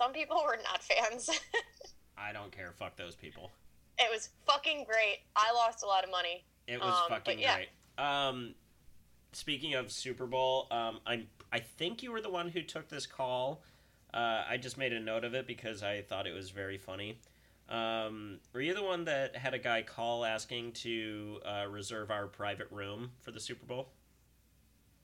[0.00, 1.30] Some people were not fans.
[2.18, 2.72] I don't care.
[2.78, 3.50] Fuck those people.
[3.98, 5.18] It was fucking great.
[5.36, 6.44] I lost a lot of money.
[6.66, 7.56] It was Um, fucking yeah.
[7.56, 7.68] great.
[7.98, 8.54] Um,
[9.32, 13.06] speaking of Super Bowl, um, I'm I think you were the one who took this
[13.06, 13.62] call.
[14.12, 17.18] Uh, I just made a note of it because I thought it was very funny.
[17.68, 22.26] Um, were you the one that had a guy call asking to uh, reserve our
[22.26, 23.88] private room for the Super Bowl?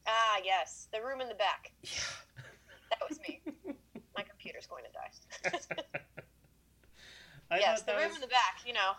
[0.06, 1.72] Ah, yes, the room in the back.
[1.82, 1.90] Yeah.
[2.90, 3.40] That was me.
[4.16, 5.60] My computer's going to die.
[7.50, 8.60] I yes, the room was- in the back.
[8.66, 8.92] You know,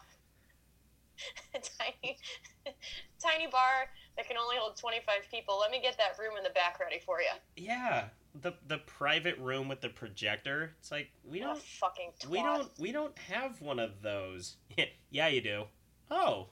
[1.79, 2.17] tiny,
[3.23, 5.59] tiny bar that can only hold twenty five people.
[5.59, 7.31] Let me get that room in the back ready for you.
[7.55, 8.05] Yeah,
[8.41, 10.73] the the private room with the projector.
[10.79, 12.29] It's like we don't fucking twat.
[12.29, 14.57] we don't we don't have one of those.
[15.09, 15.63] yeah, you do.
[16.09, 16.47] Oh.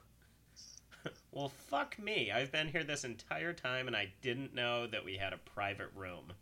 [1.32, 2.32] well, fuck me.
[2.32, 5.90] I've been here this entire time and I didn't know that we had a private
[5.96, 6.34] room.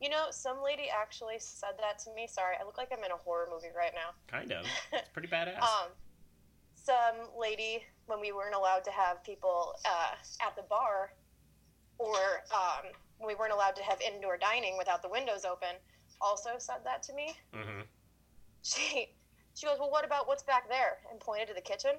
[0.00, 2.26] You know, some lady actually said that to me.
[2.26, 4.10] Sorry, I look like I'm in a horror movie right now.
[4.28, 4.66] Kind of.
[4.92, 5.60] It's pretty badass.
[5.60, 5.88] Um,
[6.74, 10.14] some lady when we weren't allowed to have people uh,
[10.46, 11.12] at the bar,
[11.98, 12.16] or
[12.52, 15.76] um, when we weren't allowed to have indoor dining without the windows open,
[16.20, 17.34] also said that to me.
[17.54, 17.80] mm-hmm.
[18.62, 19.08] She
[19.54, 20.98] she goes, well, what about what's back there?
[21.10, 21.92] And pointed to the kitchen.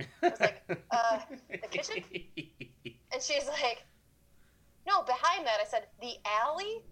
[0.00, 1.18] I was like, uh,
[1.50, 2.02] the kitchen?
[3.12, 3.84] And she's like,
[4.88, 5.58] no, behind that.
[5.62, 6.82] I said, the alley.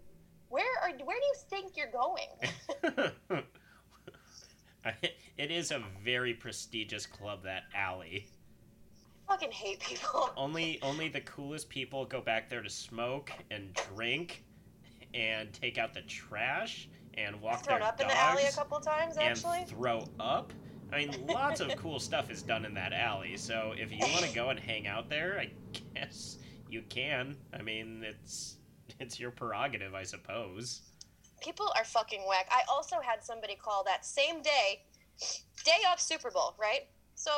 [0.53, 3.43] Where are where do you think you're going?
[5.35, 8.27] it is a very prestigious club, that alley.
[9.27, 10.29] I fucking hate people.
[10.37, 14.43] Only only the coolest people go back there to smoke and drink
[15.15, 19.17] and take out the trash and walk their up in the alley a couple times
[19.17, 19.57] actually.
[19.57, 20.53] and throw up.
[20.91, 23.37] I mean, lots of cool stuff is done in that alley.
[23.37, 25.49] So if you want to go and hang out there, I
[25.95, 26.37] guess
[26.69, 27.37] you can.
[27.51, 28.57] I mean, it's
[28.99, 30.81] it's your prerogative, I suppose.
[31.41, 32.47] People are fucking whack.
[32.51, 34.83] I also had somebody call that same day,
[35.65, 36.87] day of Super Bowl, right?
[37.15, 37.31] So,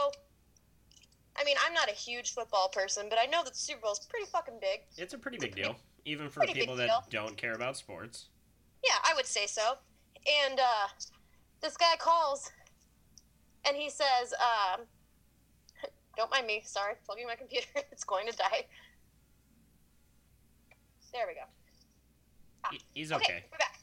[1.35, 3.93] I mean, I'm not a huge football person, but I know that the Super Bowl
[3.93, 4.81] is pretty fucking big.
[4.97, 5.75] It's a pretty big deal,
[6.05, 7.23] even for Pretty people that deal.
[7.25, 8.27] don't care about sports.
[8.83, 9.73] Yeah, I would say so.
[10.47, 10.87] And uh,
[11.61, 12.51] this guy calls,
[13.67, 14.81] and he says, um,
[16.17, 16.61] "Don't mind me.
[16.63, 17.67] Sorry, plugging my computer.
[17.91, 18.65] it's going to die."
[21.15, 21.47] There we go.
[22.71, 23.23] He- He's okay.
[23.23, 23.43] okay.
[23.49, 23.79] we're back,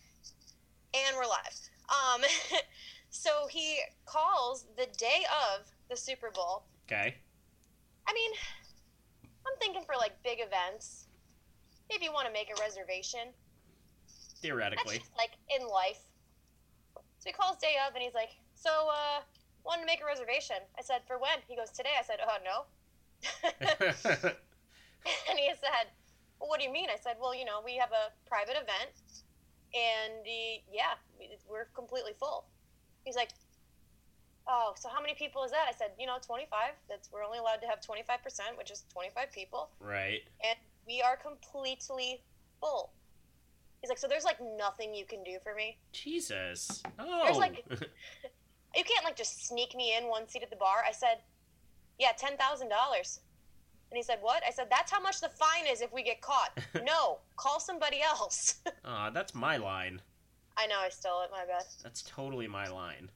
[0.92, 1.70] and we're live.
[1.88, 2.20] Um,
[3.08, 5.24] so he calls the day
[5.56, 6.64] of the Super Bowl.
[6.86, 7.16] Okay.
[8.06, 8.30] I mean,
[9.24, 11.06] I'm thinking for like big events.
[11.88, 13.32] Maybe you want to make a reservation.
[14.42, 14.98] Theoretically.
[14.98, 16.04] just like in life.
[17.18, 19.22] So he calls day of and he's like, So, uh,
[19.64, 20.56] wanted to make a reservation.
[20.78, 21.38] I said, For when?
[21.48, 21.96] He goes, Today.
[21.98, 22.66] I said, Oh, no.
[25.30, 25.88] and he said,
[26.42, 26.88] Well, what do you mean?
[26.90, 28.90] I said, Well, you know, we have a private event
[29.74, 32.46] and he, yeah, we- we're completely full.
[33.04, 33.30] He's like,
[34.48, 35.66] Oh, so how many people is that?
[35.68, 36.74] I said, You know, 25.
[36.88, 39.70] That's We're only allowed to have 25%, which is 25 people.
[39.78, 40.22] right.
[40.44, 42.24] And we are completely
[42.60, 42.90] full.
[43.80, 45.78] He's like, So there's like nothing you can do for me?
[45.92, 46.82] Jesus.
[46.98, 47.20] Oh.
[47.22, 47.76] There's like- oh.
[48.74, 50.82] you can't like just sneak me in one seat at the bar.
[50.84, 51.18] I said,
[52.00, 53.20] yeah, ten thousand dollars.
[53.92, 54.42] And he said, what?
[54.48, 56.58] I said, that's how much the fine is if we get caught.
[56.82, 58.54] no, call somebody else.
[58.86, 60.00] Aw, that's my line.
[60.56, 61.30] I know I stole it.
[61.30, 61.64] My bad.
[61.82, 63.10] That's totally my line.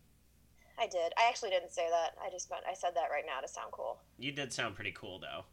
[0.79, 1.15] I did.
[1.17, 2.11] I actually didn't say that.
[2.23, 3.97] I just meant I said that right now to sound cool.
[4.19, 5.45] You did sound pretty cool, though.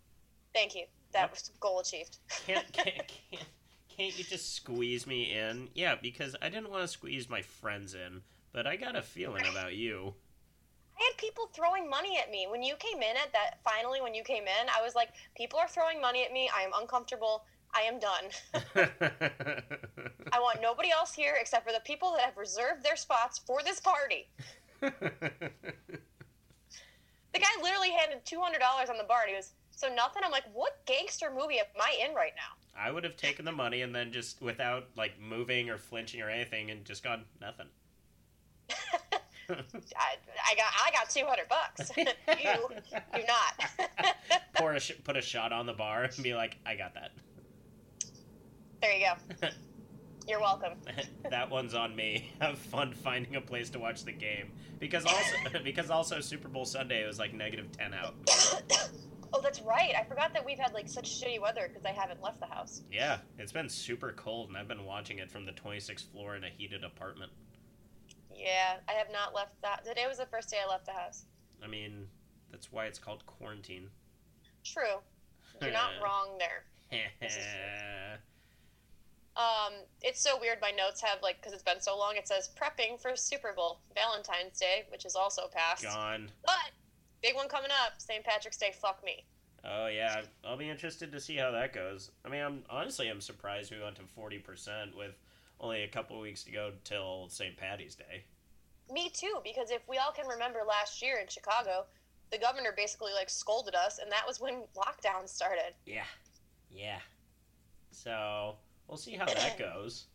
[0.53, 0.83] Thank you.
[1.13, 1.31] That Yep.
[1.31, 2.17] was goal achieved.
[2.45, 2.89] Can't, can't,
[3.31, 3.45] can't,
[3.87, 5.69] can't you just squeeze me in?
[5.73, 9.45] Yeah, because I didn't want to squeeze my friends in, but I got a feeling
[9.49, 10.15] about you.
[10.99, 13.59] I had people throwing money at me when you came in at that.
[13.63, 16.49] Finally, when you came in, I was like, people are throwing money at me.
[16.55, 17.45] I am uncomfortable.
[17.75, 18.29] I am done.
[20.31, 23.63] I want nobody else here except for the people that have reserved their spots for
[23.63, 24.27] this party.
[27.33, 29.21] The guy literally handed two hundred dollars on the bar.
[29.21, 30.21] And he was so nothing.
[30.23, 32.79] I'm like, what gangster movie am I in right now?
[32.79, 36.29] I would have taken the money and then just without like moving or flinching or
[36.29, 37.67] anything and just gone nothing.
[39.97, 40.15] I,
[40.49, 41.91] I got I got two hundred bucks.
[41.97, 44.15] you do not.
[44.55, 47.11] Pour a sh- put a shot on the bar and be like, I got that.
[48.81, 49.05] there you
[49.41, 49.47] go.
[50.27, 50.73] You're welcome.
[51.29, 52.31] that one's on me.
[52.39, 56.63] Have fun finding a place to watch the game because also because also Super Bowl
[56.65, 58.15] Sunday it was like negative ten out.
[59.35, 59.93] Oh, that's right.
[59.99, 62.83] I forgot that we've had like such shitty weather because I haven't left the house.
[62.91, 66.43] Yeah, it's been super cold, and I've been watching it from the 26th floor in
[66.43, 67.31] a heated apartment.
[68.35, 69.85] Yeah, I have not left that.
[69.85, 71.25] Today was the first day I left the house.
[71.63, 72.07] I mean,
[72.51, 73.89] that's why it's called quarantine.
[74.63, 75.01] True.
[75.61, 76.63] You're not wrong there.
[79.35, 79.73] Um,
[80.03, 80.59] it's so weird.
[80.61, 82.15] My notes have like because it's been so long.
[82.17, 85.83] It says prepping for Super Bowl, Valentine's Day, which is also passed.
[85.83, 86.29] Gone.
[86.45, 86.71] But
[87.23, 88.23] big one coming up, St.
[88.23, 88.73] Patrick's Day.
[88.79, 89.25] Fuck me.
[89.65, 92.11] Oh yeah, I'll be interested to see how that goes.
[92.23, 95.17] I mean, I'm honestly I'm surprised we went to forty percent with
[95.59, 97.55] only a couple weeks to go till St.
[97.57, 98.23] Patty's Day.
[98.91, 101.85] Me too, because if we all can remember last year in Chicago,
[102.31, 105.73] the governor basically like scolded us, and that was when lockdown started.
[105.85, 106.03] Yeah,
[106.69, 106.99] yeah.
[107.91, 108.55] So
[108.87, 110.07] we'll see how that goes.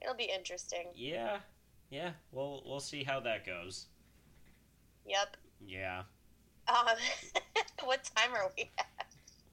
[0.00, 0.88] It'll be interesting.
[0.94, 1.38] Yeah,
[1.90, 2.10] yeah.
[2.32, 3.86] We'll we'll see how that goes.
[5.06, 5.36] Yep.
[5.66, 6.02] Yeah.
[6.68, 6.86] Um,
[7.84, 9.06] what time are we at?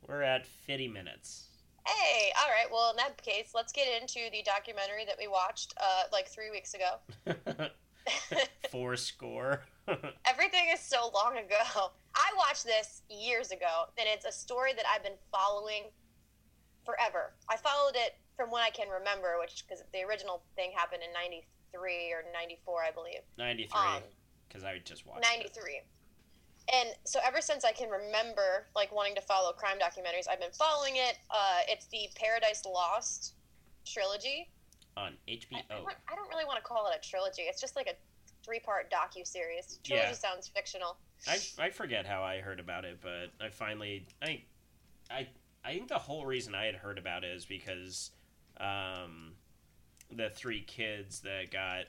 [0.08, 1.48] We're at fifty minutes.
[1.88, 2.72] Hey, all right.
[2.72, 6.52] Well, in that case, let's get into the documentary that we watched uh, like three
[6.52, 7.00] weeks ago.
[8.72, 9.64] Four score.
[10.26, 11.92] Everything is so long ago.
[12.16, 15.84] I watched this years ago, and it's a story that I've been following
[16.86, 17.34] forever.
[17.50, 21.14] I followed it from when I can remember, which because the original thing happened in
[21.14, 23.22] '93 or '94, I believe.
[23.38, 23.80] Ninety-three.
[23.80, 24.04] Um,
[24.48, 25.22] Because I just watched.
[25.22, 25.82] '93.
[26.74, 30.52] And so ever since I can remember, like wanting to follow crime documentaries, I've been
[30.54, 31.18] following it.
[31.30, 33.34] Uh, it's the Paradise Lost
[33.86, 34.50] trilogy.
[34.96, 35.54] on HBO.
[35.70, 37.44] I, I, don't- really want to call it a trilogy.
[37.44, 37.94] It's just like a
[38.46, 39.80] three-part docu series.
[39.84, 40.14] Trilogy Yeah.
[40.14, 40.98] sounds fictional.
[41.28, 44.42] I, I forget how I heard about it, but I finally I
[45.12, 45.28] I
[45.64, 48.10] I think the whole reason I had heard about it is because
[48.60, 49.34] um,
[50.10, 51.86] the three kids that got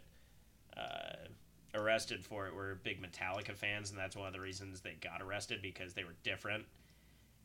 [0.76, 1.28] uh,
[1.74, 5.22] arrested for it were big Metallica fans, and that's one of the reasons they got
[5.22, 6.64] arrested because they were different.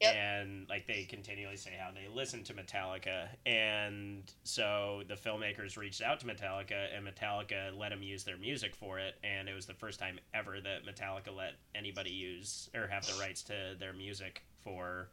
[0.01, 0.15] Yep.
[0.15, 6.03] And like they continually say how they listen to Metallica, and so the filmmakers reached
[6.03, 9.65] out to Metallica, and Metallica let them use their music for it, and it was
[9.65, 13.93] the first time ever that Metallica let anybody use or have the rights to their
[13.93, 15.09] music for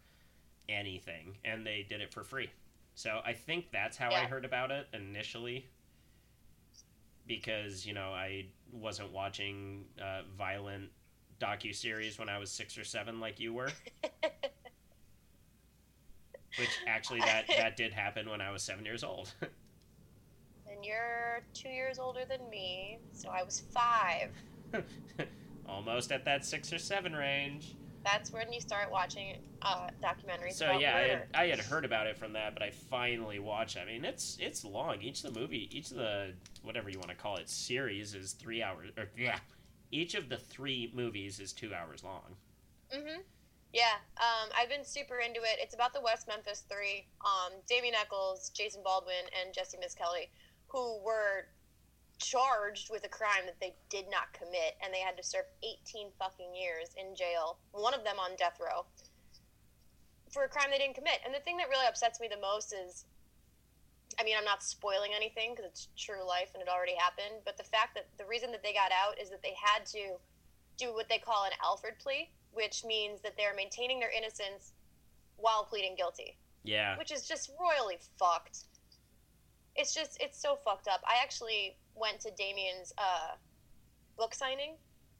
[0.69, 2.51] anything, and they did it for free.
[2.95, 5.67] So I think that's how I heard about it initially,
[7.27, 10.91] because you know I wasn't watching uh, violent
[11.41, 13.71] docu series when I was six or seven like you were.
[16.59, 19.33] Which actually that that did happen when I was seven years old.
[20.67, 24.31] And you're two years older than me, so I was five.
[25.69, 27.77] Almost at that six or seven range.
[28.05, 31.27] That's when you start watching uh, documentaries So yeah, I had.
[31.35, 33.77] I had heard about it from that, but I finally watched.
[33.77, 33.81] it.
[33.81, 35.01] I mean, it's it's long.
[35.01, 38.33] Each of the movie, each of the whatever you want to call it, series is
[38.33, 38.91] three hours.
[38.99, 39.39] Or yeah,
[39.91, 42.37] each of the three movies is two hours long.
[42.95, 43.21] Mm-hmm.
[43.73, 45.59] Yeah, um, I've been super into it.
[45.59, 50.31] It's about the West Memphis Three: um, Damien Echols, Jason Baldwin, and Jesse Misskelley,
[50.69, 51.47] who were
[52.25, 56.09] charged with a crime that they did not commit, and they had to serve 18
[56.19, 57.59] fucking years in jail.
[57.73, 58.87] One of them on death row
[60.35, 61.21] for a crime they didn't commit.
[61.25, 63.05] And the thing that really upsets me the most is,
[64.19, 67.45] I mean, I'm not spoiling anything because it's true life and it already happened.
[67.45, 70.19] But the fact that the reason that they got out is that they had to
[70.77, 74.73] do what they call an Alford plea, which means that they're maintaining their innocence
[75.37, 78.65] while pleading guilty, Yeah, which is just royally fucked.
[79.77, 81.01] It's just, it's so fucked up.
[81.07, 83.37] I actually went to Damien's uh,
[84.19, 84.77] book signing.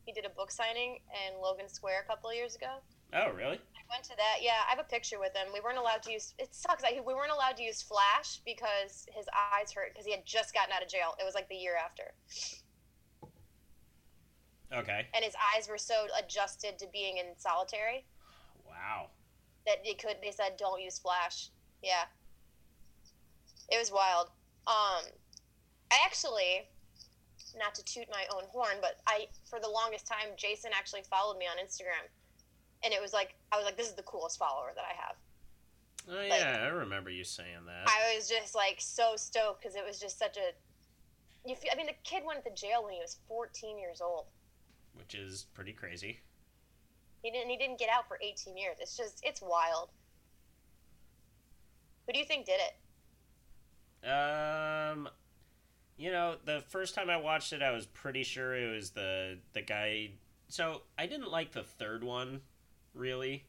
[0.07, 2.83] He did a book signing in Logan Square a couple of years ago.
[3.15, 3.57] Oh really?
[3.57, 4.39] I went to that.
[4.43, 5.49] Yeah, I have a picture with him.
[5.53, 6.35] We weren't allowed to use.
[6.39, 6.83] It sucks.
[6.85, 10.53] I, we weren't allowed to use flash because his eyes hurt because he had just
[10.53, 11.15] gotten out of jail.
[11.21, 12.13] It was like the year after,
[14.73, 15.07] Okay.
[15.15, 18.05] and his eyes were so adjusted to being in solitary
[18.67, 19.11] Wow.
[19.67, 20.17] that they could.
[20.23, 21.51] They said don't use flash.
[21.83, 22.05] Yeah,
[23.71, 24.29] it was wild.
[24.67, 25.05] Um,
[25.95, 26.67] I actually,
[27.57, 31.39] not to toot my own horn, but I for the longest time, Jason actually followed
[31.39, 32.03] me on Instagram,
[32.83, 35.17] and it was like I was like, this is the coolest follower that I have.
[36.11, 37.87] Oh yeah, I remember you saying that.
[37.87, 40.53] I was just like so stoked because it was just such a.
[41.49, 44.25] You feel, I mean, the kid went to jail when he was 14 years old.
[44.99, 46.21] which is pretty crazy.
[47.23, 47.51] He didn't.
[47.51, 48.77] He didn't get out for 18 years.
[48.81, 49.21] It's just.
[49.23, 49.91] It's wild.
[52.07, 52.75] Who do you think did it?
[54.07, 55.09] Um,
[55.97, 59.39] you know, the first time I watched it, I was pretty sure it was the
[59.53, 60.11] the guy.
[60.49, 62.41] So I didn't like the third one,
[62.95, 63.45] really,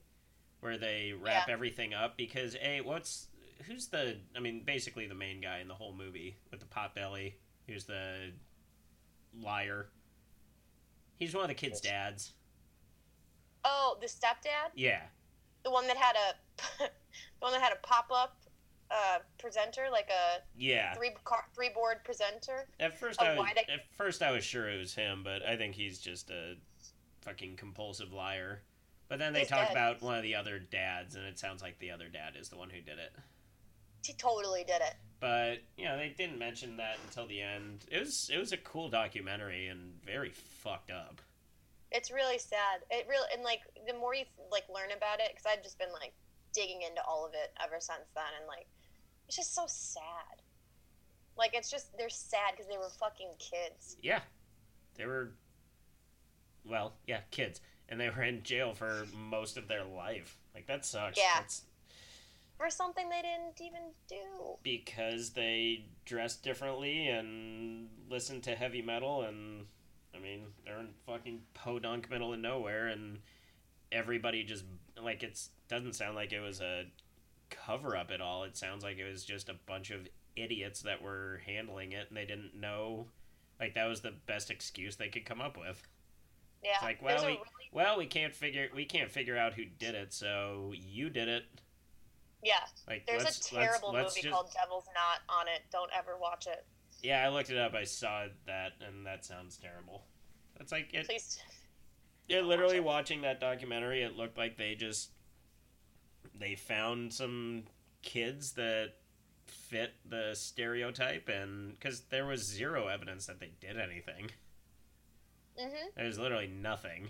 [0.60, 1.54] where they wrap Yeah.
[1.54, 3.28] everything up because a what's
[3.68, 6.94] who's the I mean basically the main guy in the whole movie with the pot
[6.96, 7.36] belly,
[7.68, 8.32] who's the
[9.40, 9.90] liar.
[11.18, 12.34] He's one of the kids' dads.
[13.64, 14.72] Oh, the stepdad.
[14.76, 15.02] Yeah,
[15.64, 16.34] the one that had a
[16.84, 16.90] the
[17.40, 18.38] one that had a pop up
[18.92, 20.94] uh, presenter, like a Yeah.
[20.94, 22.68] three car, three board presenter.
[22.80, 25.76] At first, I was, at first I was sure it was him, but I think
[25.76, 26.56] he's just a
[27.22, 28.62] fucking compulsive liar.
[29.08, 29.72] But then they He's talk dead.
[29.72, 32.58] about one of the other dads, and it sounds like the other dad is the
[32.58, 33.14] one who did it.
[34.04, 34.96] He totally did it.
[35.20, 37.86] But you know, they didn't mention that until the end.
[37.92, 41.22] It was it was a cool documentary and very fucked up.
[41.92, 42.82] It's really sad.
[42.90, 45.92] It really and like the more you like learn about it, because I've just been
[45.94, 46.14] like
[46.56, 48.68] digging into all of it ever since then, and like
[49.28, 50.42] it's just so sad.
[51.38, 53.98] Like it's just they're sad because they were fucking kids.
[54.02, 54.22] Yeah,
[54.98, 55.32] they were.
[56.64, 60.38] Well, yeah, kids, and they were in jail for most of their life.
[60.54, 61.18] Like that sucks.
[61.18, 61.34] Yeah.
[61.36, 61.64] That's
[62.58, 64.56] for something they didn't even do.
[64.64, 69.66] because they dressed differently and listened to heavy metal, and
[70.16, 73.20] I mean they're in fucking podunk middle of nowhere, and
[73.92, 74.64] everybody just
[75.02, 76.86] like it's doesn't sound like it was a
[77.50, 78.44] cover up at all.
[78.44, 82.18] It sounds like it was just a bunch of idiots that were handling it, and
[82.18, 83.08] they didn't know.
[83.60, 85.82] Like that was the best excuse they could come up with.
[86.64, 86.72] Yeah.
[86.74, 87.40] It's like, well, we, really-
[87.72, 91.44] well, we can't figure we can't figure out who did it, so you did it.
[92.44, 92.56] yeah.
[92.88, 95.62] Like, There's a terrible let's, let's movie just, called Devil's Knot on it.
[95.72, 96.66] Don't ever watch it.
[97.04, 97.74] Yeah, I looked it up.
[97.76, 100.06] I saw that, and that sounds terrible.
[100.60, 101.06] It's like it.
[101.08, 101.40] Please.
[102.28, 103.20] Yeah, literally watch it.
[103.20, 105.12] watching that documentary, it looked like they just
[106.40, 107.64] they found some
[108.02, 108.94] kids that
[109.46, 114.30] fit the stereotype, and because there was zero evidence that they did anything.
[115.60, 115.94] Mhm.
[115.96, 117.10] There's literally nothing.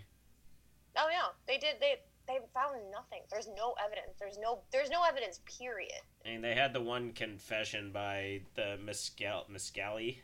[0.95, 1.79] Oh yeah, they did.
[1.79, 3.21] They they found nothing.
[3.29, 4.17] There's no evidence.
[4.19, 5.39] There's no there's no evidence.
[5.57, 6.01] Period.
[6.25, 10.19] I mean, they had the one confession by the Mescal Mescali,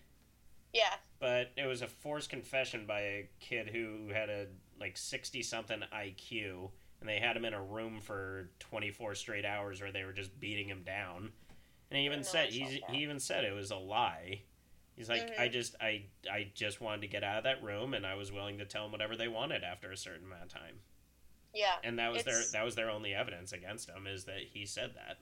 [0.74, 0.96] Yeah.
[1.20, 4.48] but it was a forced confession by a kid who had a
[4.80, 6.72] like sixty something IQ,
[7.02, 10.14] and they had him in a room for twenty four straight hours where they were
[10.14, 11.32] just beating him down.
[11.90, 14.44] And he even said he's, he even said it was a lie.
[14.96, 15.40] He's like, Mhm.
[15.40, 18.32] I just I I just wanted to get out of that room, and I was
[18.32, 20.80] willing to tell them whatever they wanted after a certain amount of time.
[21.54, 21.76] Yeah.
[21.84, 24.94] And that was their that was their only evidence against him is that he said
[24.96, 25.18] that.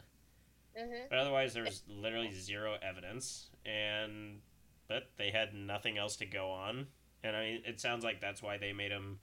[0.79, 1.09] Mhm.
[1.09, 4.41] But otherwise, there was literally zero evidence, and
[4.87, 6.87] but they had nothing else to go on.
[7.23, 9.19] And I mean, it sounds like that's why they made him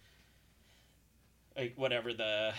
[1.57, 2.53] like whatever the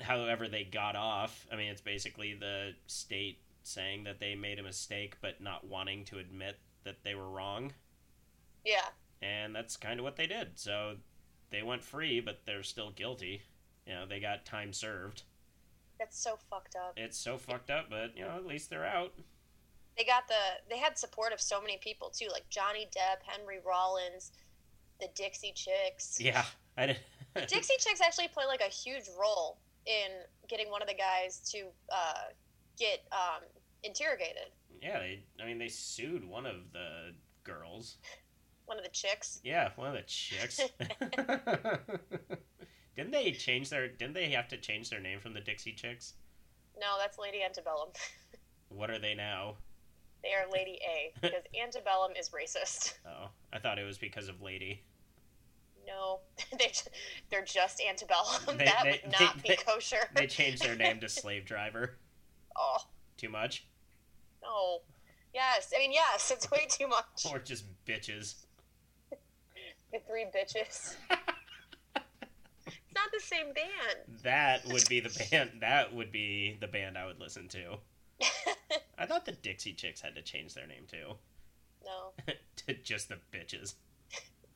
[0.00, 1.46] however they got off.
[1.52, 6.04] I mean, it's basically the state saying that they made a mistake, but not wanting
[6.06, 7.72] to admit that they were wrong,
[8.64, 8.86] Yeah.
[9.20, 10.58] and that's kind of what they did.
[10.58, 10.96] So
[11.50, 13.42] they went free, but they're still guilty.
[13.86, 15.22] You know, they got time served.
[15.98, 16.94] That's so fucked up.
[16.96, 19.12] It's so fucked up, but you know, at least they're out.
[19.98, 20.34] They got the
[20.70, 24.30] they had support of so many people too, like Johnny Depp, Henry Rollins,
[25.00, 26.18] the Dixie Chicks.
[26.20, 26.44] Yeah,
[26.76, 26.98] I did.
[27.48, 30.10] Dixie Chicks actually play like a huge role in
[30.48, 32.28] getting one of the guys to uh,
[32.78, 33.42] get um,
[33.82, 34.50] interrogated.
[34.82, 35.24] yeah, they.
[35.40, 37.14] I mean, they sued one of the
[37.44, 37.96] girls.
[38.66, 39.40] One of the chicks.
[39.42, 40.60] Yeah, one of the chicks.
[42.96, 43.88] didn't they change their?
[43.88, 46.14] Didn't they have to change their name from the Dixie Chicks?
[46.78, 47.88] No, that's Lady Antebellum.
[48.68, 49.54] What are they now?
[50.22, 52.94] They are Lady A because Antebellum is racist.
[53.06, 54.82] Oh, I thought it was because of Lady.
[55.88, 56.20] No,
[56.58, 56.70] they
[57.30, 58.26] they're just Antebellum.
[58.58, 60.08] They- that they- would not they- be kosher.
[60.14, 61.96] They changed their name to Slave Driver.
[62.56, 62.78] oh
[63.16, 63.66] Too much,
[64.42, 64.80] no.
[65.34, 66.30] Yes, I mean yes.
[66.30, 67.26] It's way too much.
[67.30, 68.34] or just bitches?
[69.92, 70.96] The three bitches.
[72.66, 74.22] it's not the same band.
[74.22, 75.50] That would be the band.
[75.60, 77.76] That would be the band I would listen to.
[78.98, 81.14] I thought the Dixie Chicks had to change their name too,
[81.84, 82.12] no,
[82.66, 83.74] to just the bitches.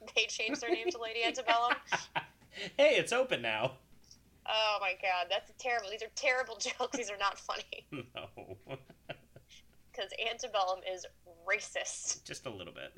[0.16, 1.72] they changed their name to Lady Antebellum.
[2.76, 3.72] hey, it's open now.
[4.46, 5.88] Oh my god, that's terrible.
[5.90, 6.96] These are terrible jokes.
[6.96, 8.26] These are not funny No,
[9.92, 11.06] because Antebellum is
[11.48, 12.24] racist.
[12.24, 12.92] just a little bit,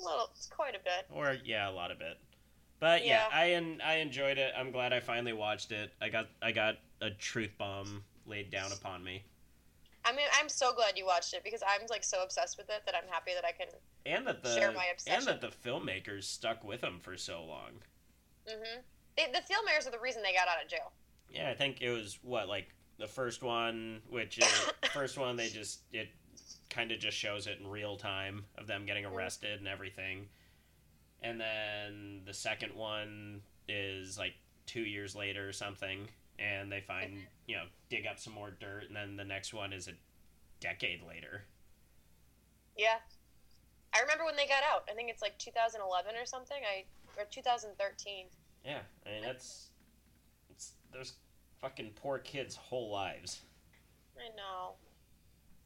[0.00, 1.06] Well, it's quite a bit.
[1.12, 2.18] or yeah, a lot of it.
[2.80, 3.36] But yeah, Yeah.
[3.38, 4.52] I en- I enjoyed it.
[4.56, 5.92] I'm glad I finally watched it.
[6.02, 9.22] I got I got a truth bomb laid down upon me,
[10.04, 12.82] I mean, I'm so glad you watched it because I'm like so obsessed with it
[12.86, 13.68] that I'm happy that I can.
[14.04, 17.70] and that the Share my and that the filmmakers stuck with him for so long.
[18.48, 18.80] Mm-hmm.
[19.16, 20.92] They, the filmmakers are the reason they got out of jail.
[21.30, 25.48] Yeah, I think it was what like the first one, which is first one they
[25.48, 26.08] just it
[26.68, 30.26] kind of just shows it in real time of them getting arrested and everything,
[31.22, 34.34] and then the second one is like
[34.66, 36.08] two years later or something,
[36.38, 39.72] and they find you know dig up some more dirt, and then the next one
[39.72, 39.92] is a
[40.60, 41.44] decade later.
[42.76, 42.96] Yeah,
[43.94, 44.88] I remember when they got out.
[44.90, 46.56] I think it's like 2011 or something.
[46.62, 46.84] I
[47.20, 48.26] or 2013.
[48.64, 49.68] Yeah, I mean that's
[50.50, 51.14] it's there's
[51.64, 53.40] Fucking poor kids' whole lives.
[54.18, 54.74] I know.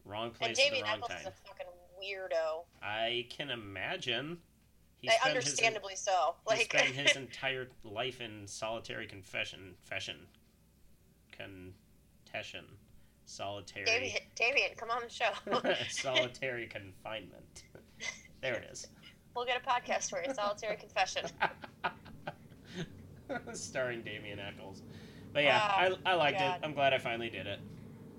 [0.05, 1.67] Wrong And place at the wrong Echols is a fucking
[2.01, 2.63] weirdo.
[2.81, 4.39] I can imagine.
[5.01, 6.37] He Like, spent his, understandably so.
[6.49, 10.29] he Like spent his entire life in solitary confession, fashion,
[11.39, 12.65] contession,
[13.25, 15.31] solitary, Damien, Damien, come on the show.
[15.91, 17.65] solitary confinement.
[18.41, 18.87] There it is.
[19.35, 20.33] we'll get a podcast for you.
[20.35, 21.25] Solitary confession.
[23.53, 24.83] Starring Damien Echols.
[25.33, 26.57] But yeah, I, I liked God.
[26.57, 26.61] it.
[26.65, 27.61] I'm glad I finally did it.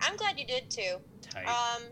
[0.01, 0.97] I'm glad you did too.
[1.22, 1.47] Tight.
[1.47, 1.84] Um,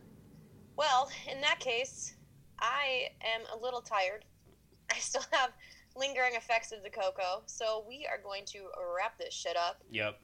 [0.75, 2.13] well, in that case,
[2.59, 4.25] I am a little tired.
[4.91, 5.51] I still have
[5.95, 8.59] lingering effects of the cocoa, so we are going to
[8.95, 9.82] wrap this shit up.
[9.91, 10.19] yep.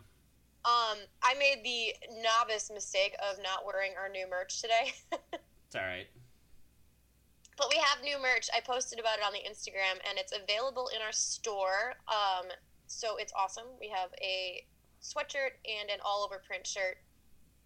[0.66, 4.94] Um, I made the novice mistake of not wearing our new merch today,
[5.68, 6.08] It's all right.
[7.58, 8.48] but we have new merch.
[8.56, 11.96] I posted about it on the Instagram, and it's available in our store.
[12.08, 12.48] Um,
[12.88, 13.66] so it's awesome.
[13.80, 14.66] We have a
[15.02, 16.98] sweatshirt and an all-over print shirt.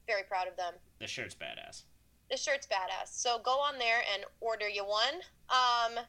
[0.08, 0.74] Very proud of them.
[1.00, 1.84] The shirt's badass.
[2.32, 3.10] the shirt's badass.
[3.12, 5.22] So go on there and order you one.
[5.50, 6.04] Um,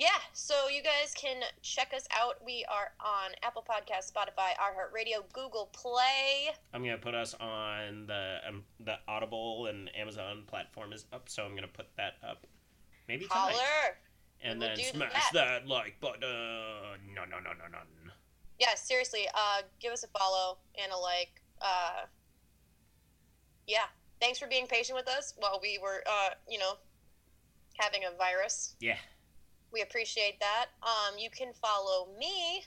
[0.00, 2.36] yeah, so you guys can check us out.
[2.42, 6.54] We are on Apple Podcasts, Spotify, iHeartRadio, Google Play.
[6.72, 11.44] I'm gonna put us on the um, the Audible and Amazon platform is up, so
[11.44, 12.46] I'm gonna put that up.
[13.08, 13.34] Maybe tonight.
[13.34, 13.96] Holler.
[14.42, 15.64] and We'll then smash that.
[15.64, 15.68] that.
[15.68, 16.20] like button.
[16.22, 17.78] No, no, no, no, no.
[18.58, 21.42] Yeah, seriously, uh, give us a follow and a like.
[21.60, 22.06] Uh,
[23.66, 23.84] yeah,
[24.18, 26.72] thanks for being patient with us while we were, uh, you know,
[27.78, 28.76] having a virus.
[28.80, 28.96] Yeah.
[29.72, 30.66] We appreciate that.
[30.82, 32.64] Um, you can follow me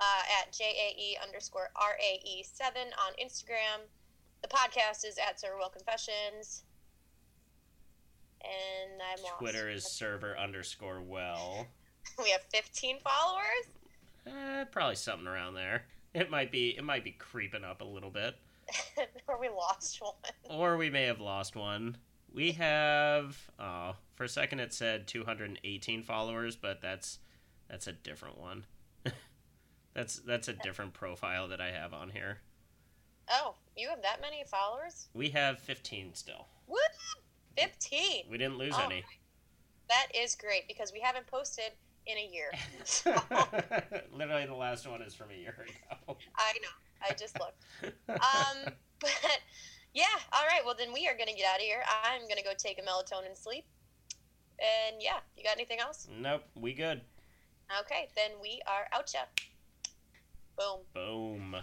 [0.00, 3.86] uh, at JAE underscore RAE7 on Instagram.
[4.42, 6.62] The podcast is at Server Will Confessions.
[8.42, 9.38] And I'm lost.
[9.38, 11.66] Twitter is server underscore well.
[12.22, 13.66] We have 15 followers.
[14.26, 15.86] Eh, probably something around there.
[16.14, 18.36] It might be it might be creeping up a little bit.
[19.28, 20.14] or we lost one.
[20.48, 21.96] Or we may have lost one.
[22.32, 27.18] We have oh, for a second it said 218 followers, but that's
[27.68, 28.64] that's a different one.
[29.94, 32.38] that's that's a different profile that I have on here.
[33.30, 35.08] Oh, you have that many followers?
[35.14, 36.46] We have 15 still.
[36.68, 36.76] Woo!
[37.58, 38.24] 15.
[38.30, 39.04] We didn't lose Oh, any.
[39.88, 41.72] That is great because we haven't posted
[42.06, 42.50] in a year.
[44.16, 46.16] Literally the last one is from a year ago.
[46.36, 47.08] I know.
[47.08, 47.64] I just looked.
[48.08, 49.40] Um, but
[49.96, 50.60] yeah, all right.
[50.62, 51.82] Well, then we are going to get out of here.
[52.04, 53.64] I'm going to go take a melatonin sleep.
[54.60, 56.06] And yeah, you got anything else?
[56.20, 57.00] Nope, we good.
[57.80, 59.20] Okay, then we are out ya.
[60.58, 60.80] Boom.
[60.94, 61.56] Boom.